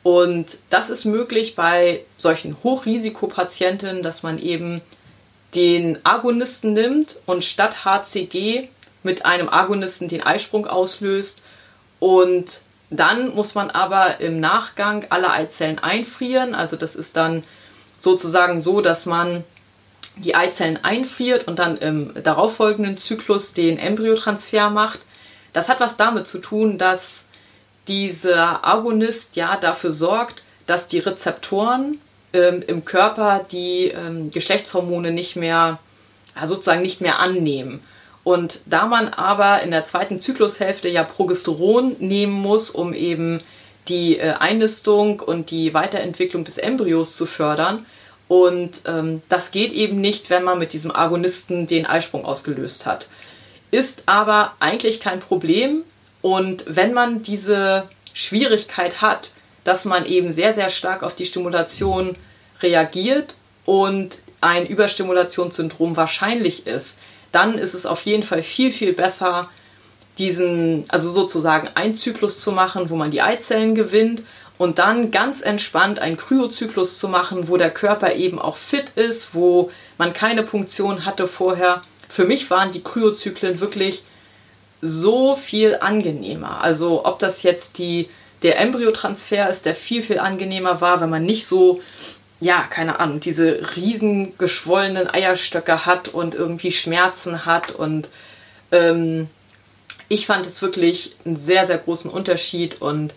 Und 0.04 0.58
das 0.69 0.89
ist 0.89 1.06
möglich 1.06 1.56
bei 1.56 2.02
solchen 2.17 2.58
Hochrisikopatientinnen, 2.63 4.02
dass 4.02 4.24
man 4.24 4.39
eben 4.39 4.82
den 5.56 6.00
Agonisten 6.04 6.74
nimmt 6.74 7.17
und 7.26 7.45
statt 7.45 7.86
HCG 7.86 8.67
mit 9.04 9.26
einem 9.26 9.48
Agonisten 9.48 10.10
den 10.10 10.24
Eisprung 10.24 10.65
auslöst. 10.65 11.41
Und 12.00 12.62
dann 12.89 13.36
muss 13.36 13.54
man 13.54 13.69
aber 13.69 14.19
im 14.19 14.39
Nachgang 14.39 15.06
alle 15.10 15.32
Eizellen 15.32 15.80
einfrieren. 15.80 16.56
Also 16.56 16.76
das 16.76 16.95
ist 16.95 17.15
dann 17.15 17.43
sozusagen 18.00 18.62
so, 18.62 18.82
dass 18.82 19.06
man 19.06 19.43
die 20.19 20.36
Eizellen 20.36 20.84
einfriert 20.84 21.47
und 21.47 21.60
dann 21.60 21.77
im 21.77 22.12
darauffolgenden 22.23 22.97
Zyklus 22.97 23.53
den 23.53 23.77
Embryotransfer 23.77 24.69
macht. 24.69 24.99
Das 25.53 25.69
hat 25.69 25.79
was 25.79 25.97
damit 25.97 26.27
zu 26.27 26.39
tun, 26.39 26.77
dass 26.77 27.25
dieser 27.88 28.65
Agonist 28.65 29.36
ja 29.36 29.58
dafür 29.58 29.91
sorgt, 29.91 30.43
dass 30.67 30.88
die 30.88 30.99
Rezeptoren 30.99 31.99
ähm, 32.34 32.63
im 32.65 32.86
Körper 32.86 33.45
die 33.51 33.86
ähm, 33.88 34.29
Geschlechtshormone 34.32 35.12
nicht 35.12 35.36
mehr, 35.36 35.79
ja, 36.36 36.47
sozusagen 36.47 36.82
nicht 36.82 37.01
mehr 37.01 37.19
annehmen. 37.19 37.82
Und 38.23 38.60
da 38.65 38.86
man 38.86 39.08
aber 39.08 39.63
in 39.63 39.71
der 39.71 39.86
zweiten 39.86 40.19
Zyklushälfte 40.19 40.89
ja 40.89 41.03
Progesteron 41.03 41.95
nehmen 41.99 42.34
muss, 42.34 42.69
um 42.69 42.93
eben 42.93 43.41
die 43.88 44.19
äh, 44.19 44.34
Einnistung 44.34 45.19
und 45.19 45.49
die 45.49 45.73
Weiterentwicklung 45.73 46.43
des 46.43 46.58
Embryos 46.58 47.15
zu 47.15 47.25
fördern, 47.25 47.86
und 48.30 48.84
ähm, 48.86 49.24
das 49.28 49.50
geht 49.50 49.74
eben 49.74 50.00
nicht, 50.00 50.30
wenn 50.30 50.44
man 50.44 50.60
mit 50.60 50.72
diesem 50.72 50.96
Agonisten 50.96 51.65
den 51.65 51.88
Eisprung 51.88 52.26
ausgelöst 52.26 52.86
hat. 52.86 53.10
Ist 53.72 54.04
aber 54.06 54.54
eigentlich 54.60 55.00
kein 55.00 55.20
Problem. 55.20 55.82
Und 56.22 56.63
wenn 56.68 56.94
man 56.94 57.24
diese 57.24 57.89
Schwierigkeit 58.13 59.02
hat, 59.02 59.32
dass 59.63 59.84
man 59.84 60.06
eben 60.06 60.32
sehr, 60.32 60.54
sehr 60.54 60.70
stark 60.70 61.02
auf 61.02 61.15
die 61.15 61.26
Stimulation 61.26 62.15
reagiert 62.62 63.34
und 63.65 64.20
ein 64.42 64.68
Überstimulationssyndrom 64.68 65.98
wahrscheinlich 65.98 66.68
ist, 66.68 67.00
dann 67.32 67.58
ist 67.58 67.74
es 67.74 67.88
auf 67.88 68.06
jeden 68.06 68.24
Fall 68.24 68.44
viel, 68.44 68.72
viel 68.72 68.94
besser, 68.94 69.50
diesen, 70.20 70.86
also 70.89 71.10
sozusagen 71.10 71.70
einen 71.74 71.96
Zyklus 71.96 72.39
zu 72.39 72.52
machen, 72.52 72.92
wo 72.92 72.96
man 72.96 73.10
die 73.10 73.22
Eizellen 73.22 73.74
gewinnt 73.74 74.22
und 74.60 74.78
dann 74.78 75.10
ganz 75.10 75.41
entspannt 75.41 76.00
einen 76.00 76.17
Kryozyklus 76.17 77.00
zu 77.00 77.08
machen, 77.08 77.48
wo 77.48 77.56
der 77.56 77.72
Körper 77.72 78.13
eben 78.15 78.39
auch 78.39 78.58
fit 78.58 78.89
ist, 78.95 79.34
wo 79.34 79.72
man 79.98 80.13
keine 80.13 80.43
Punktion 80.43 81.06
hatte 81.06 81.30
vorher. 81.30 81.82
Für 82.10 82.26
mich 82.26 82.50
waren 82.52 82.74
die 82.74 82.84
Kryozyklen 82.84 83.62
wirklich 83.62 84.04
so 84.82 85.38
viel 85.38 85.78
angenehmer. 85.80 86.62
Also 86.62 87.06
ob 87.06 87.19
das 87.19 87.41
jetzt 87.43 87.78
die, 87.78 88.10
der 88.43 88.60
Embryotransfer 88.60 89.50
ist, 89.50 89.65
der 89.65 89.76
viel, 89.76 90.04
viel 90.04 90.19
angenehmer 90.19 90.82
war, 90.82 91.00
wenn 91.00 91.10
man 91.10 91.26
nicht 91.26 91.48
so, 91.48 91.82
ja, 92.41 92.63
keine 92.69 93.00
Ahnung, 93.00 93.22
diese 93.22 93.62
riesen 93.78 94.38
geschwollenen 94.38 95.10
Eierstöcke 95.10 95.86
hat 95.86 96.10
und 96.10 96.36
irgendwie 96.36 96.74
Schmerzen 96.74 97.45
hat. 97.45 97.72
Und 97.72 98.10
ähm, 98.74 99.30
ich 100.10 100.26
fand 100.26 100.45
es 100.45 100.62
wirklich 100.62 101.15
einen 101.24 101.38
sehr, 101.38 101.65
sehr 101.65 101.78
großen 101.78 102.12
Unterschied 102.12 102.82
und 102.82 103.13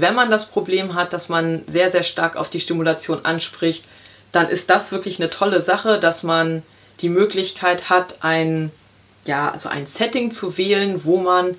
wenn 0.00 0.14
man 0.14 0.30
das 0.30 0.46
Problem 0.46 0.94
hat, 0.94 1.12
dass 1.12 1.28
man 1.28 1.62
sehr, 1.66 1.90
sehr 1.90 2.02
stark 2.02 2.36
auf 2.36 2.50
die 2.50 2.60
Stimulation 2.60 3.24
anspricht, 3.24 3.84
dann 4.32 4.48
ist 4.48 4.70
das 4.70 4.92
wirklich 4.92 5.20
eine 5.20 5.30
tolle 5.30 5.60
Sache, 5.60 6.00
dass 6.00 6.22
man 6.22 6.62
die 7.00 7.08
Möglichkeit 7.08 7.90
hat, 7.90 8.16
ein, 8.20 8.70
ja, 9.24 9.50
also 9.50 9.68
ein 9.68 9.86
Setting 9.86 10.30
zu 10.30 10.58
wählen, 10.58 11.02
wo 11.04 11.18
man 11.18 11.56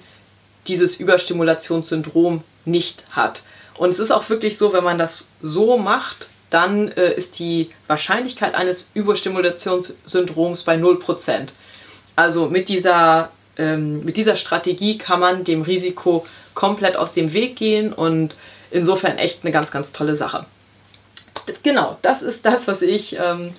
dieses 0.67 0.95
Überstimulationssyndrom 0.95 2.43
nicht 2.65 3.03
hat. 3.11 3.43
Und 3.77 3.89
es 3.89 3.99
ist 3.99 4.11
auch 4.11 4.29
wirklich 4.29 4.57
so, 4.57 4.73
wenn 4.73 4.83
man 4.83 4.97
das 4.97 5.27
so 5.41 5.77
macht, 5.77 6.27
dann 6.49 6.89
äh, 6.89 7.13
ist 7.13 7.39
die 7.39 7.69
Wahrscheinlichkeit 7.87 8.55
eines 8.55 8.89
Überstimulationssyndroms 8.93 10.63
bei 10.63 10.75
0%. 10.77 11.49
Also 12.15 12.47
mit 12.47 12.69
dieser, 12.69 13.29
ähm, 13.57 14.03
mit 14.05 14.15
dieser 14.17 14.35
Strategie 14.35 14.97
kann 14.97 15.19
man 15.19 15.43
dem 15.43 15.63
Risiko 15.63 16.25
komplett 16.55 16.95
aus 16.95 17.13
dem 17.13 17.33
Weg 17.33 17.55
gehen 17.55 17.93
und 17.93 18.35
insofern 18.71 19.17
echt 19.17 19.43
eine 19.43 19.51
ganz, 19.51 19.69
ganz 19.69 19.93
tolle 19.93 20.15
Sache. 20.15 20.45
Genau, 21.61 21.97
das 22.01 22.23
ist 22.23 22.45
das, 22.45 22.67
was 22.67 22.81
ich 22.81 23.17
ähm, 23.19 23.53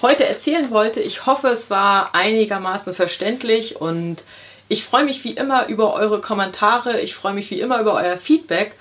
heute 0.00 0.24
erzählen 0.24 0.70
wollte. 0.70 1.00
Ich 1.00 1.26
hoffe, 1.26 1.48
es 1.48 1.68
war 1.68 2.14
einigermaßen 2.14 2.94
verständlich 2.94 3.80
und 3.80 4.22
ich 4.68 4.84
freue 4.84 5.04
mich 5.04 5.22
wie 5.24 5.32
immer 5.32 5.66
über 5.66 5.92
eure 5.94 6.20
Kommentare. 6.20 7.00
Ich 7.00 7.14
freue 7.14 7.34
mich 7.34 7.50
wie 7.50 7.60
immer 7.60 7.80
über 7.80 7.94
euer 7.94 8.16
Feedback. 8.16 8.72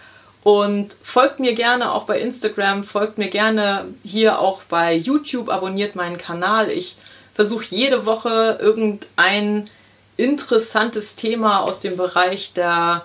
Und 0.43 0.95
folgt 1.01 1.39
mir 1.39 1.55
gerne 1.55 1.91
auch 1.91 2.03
bei 2.03 2.19
Instagram, 2.19 2.83
folgt 2.83 3.17
mir 3.17 3.29
gerne 3.29 3.85
hier 4.03 4.37
auch 4.37 4.61
bei 4.69 4.93
YouTube, 4.93 5.49
abonniert 5.49 5.95
meinen 5.95 6.19
Kanal. 6.19 6.69
Ich 6.69 6.97
versuche 7.33 7.65
jede 7.69 8.05
Woche 8.05 8.59
irgendein 8.61 9.69
interessantes 10.17 11.15
Thema 11.15 11.61
aus 11.61 11.79
dem 11.79 11.97
Bereich 11.97 12.53
der 12.53 13.03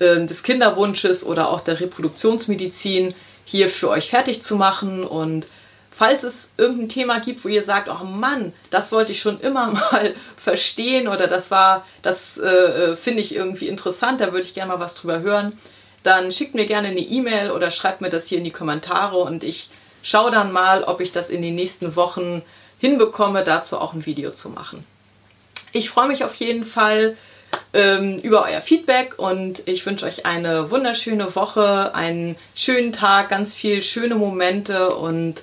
ähm, 0.00 0.26
des 0.26 0.42
Kinderwunsches 0.42 1.24
oder 1.24 1.50
auch 1.50 1.60
der 1.60 1.80
Reproduktionsmedizin 1.80 3.14
hier 3.44 3.68
für 3.68 3.88
euch 3.90 4.10
fertig 4.10 4.42
zu 4.42 4.56
machen. 4.56 5.04
Und 5.04 5.46
falls 5.90 6.24
es 6.24 6.52
irgendein 6.56 6.88
Thema 6.88 7.20
gibt, 7.20 7.44
wo 7.44 7.48
ihr 7.48 7.62
sagt, 7.62 7.88
oh 7.88 8.04
Mann, 8.04 8.52
das 8.70 8.90
wollte 8.92 9.12
ich 9.12 9.20
schon 9.20 9.40
immer 9.40 9.66
mal 9.92 10.14
verstehen 10.36 11.08
oder 11.08 11.28
das 11.28 11.50
war, 11.50 11.86
das 12.02 12.38
äh, 12.38 12.48
äh, 12.48 12.96
finde 12.96 13.20
ich 13.20 13.34
irgendwie 13.34 13.68
interessant, 13.68 14.20
da 14.20 14.32
würde 14.32 14.46
ich 14.46 14.54
gerne 14.54 14.72
mal 14.72 14.80
was 14.80 14.94
drüber 14.94 15.20
hören, 15.20 15.58
dann 16.02 16.32
schickt 16.32 16.54
mir 16.54 16.66
gerne 16.66 16.88
eine 16.88 17.00
E-Mail 17.00 17.50
oder 17.50 17.70
schreibt 17.70 18.00
mir 18.00 18.10
das 18.10 18.26
hier 18.26 18.38
in 18.38 18.44
die 18.44 18.50
Kommentare 18.50 19.16
und 19.18 19.44
ich 19.44 19.70
schaue 20.02 20.30
dann 20.30 20.52
mal, 20.52 20.84
ob 20.84 21.00
ich 21.00 21.12
das 21.12 21.30
in 21.30 21.40
den 21.40 21.54
nächsten 21.54 21.96
Wochen 21.96 22.42
hinbekomme, 22.78 23.44
dazu 23.44 23.78
auch 23.78 23.94
ein 23.94 24.04
Video 24.04 24.32
zu 24.32 24.50
machen. 24.50 24.84
Ich 25.72 25.90
freue 25.90 26.08
mich 26.08 26.22
auf 26.24 26.34
jeden 26.34 26.64
Fall 26.64 27.16
ähm, 27.74 28.18
über 28.20 28.44
euer 28.44 28.60
Feedback 28.60 29.18
und 29.18 29.66
ich 29.66 29.84
wünsche 29.84 30.06
euch 30.06 30.24
eine 30.24 30.70
wunderschöne 30.70 31.34
Woche, 31.34 31.94
einen 31.94 32.36
schönen 32.54 32.92
Tag, 32.92 33.28
ganz 33.28 33.52
viel 33.52 33.82
schöne 33.82 34.14
Momente 34.14 34.94
und 34.94 35.42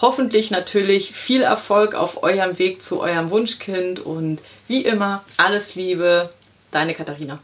hoffentlich 0.00 0.50
natürlich 0.50 1.12
viel 1.12 1.42
Erfolg 1.42 1.94
auf 1.94 2.22
eurem 2.22 2.58
Weg 2.58 2.82
zu 2.82 3.00
eurem 3.00 3.30
Wunschkind 3.30 4.00
und 4.00 4.40
wie 4.66 4.82
immer 4.82 5.24
alles 5.36 5.76
Liebe, 5.76 6.30
deine 6.72 6.94
Katharina. 6.94 7.38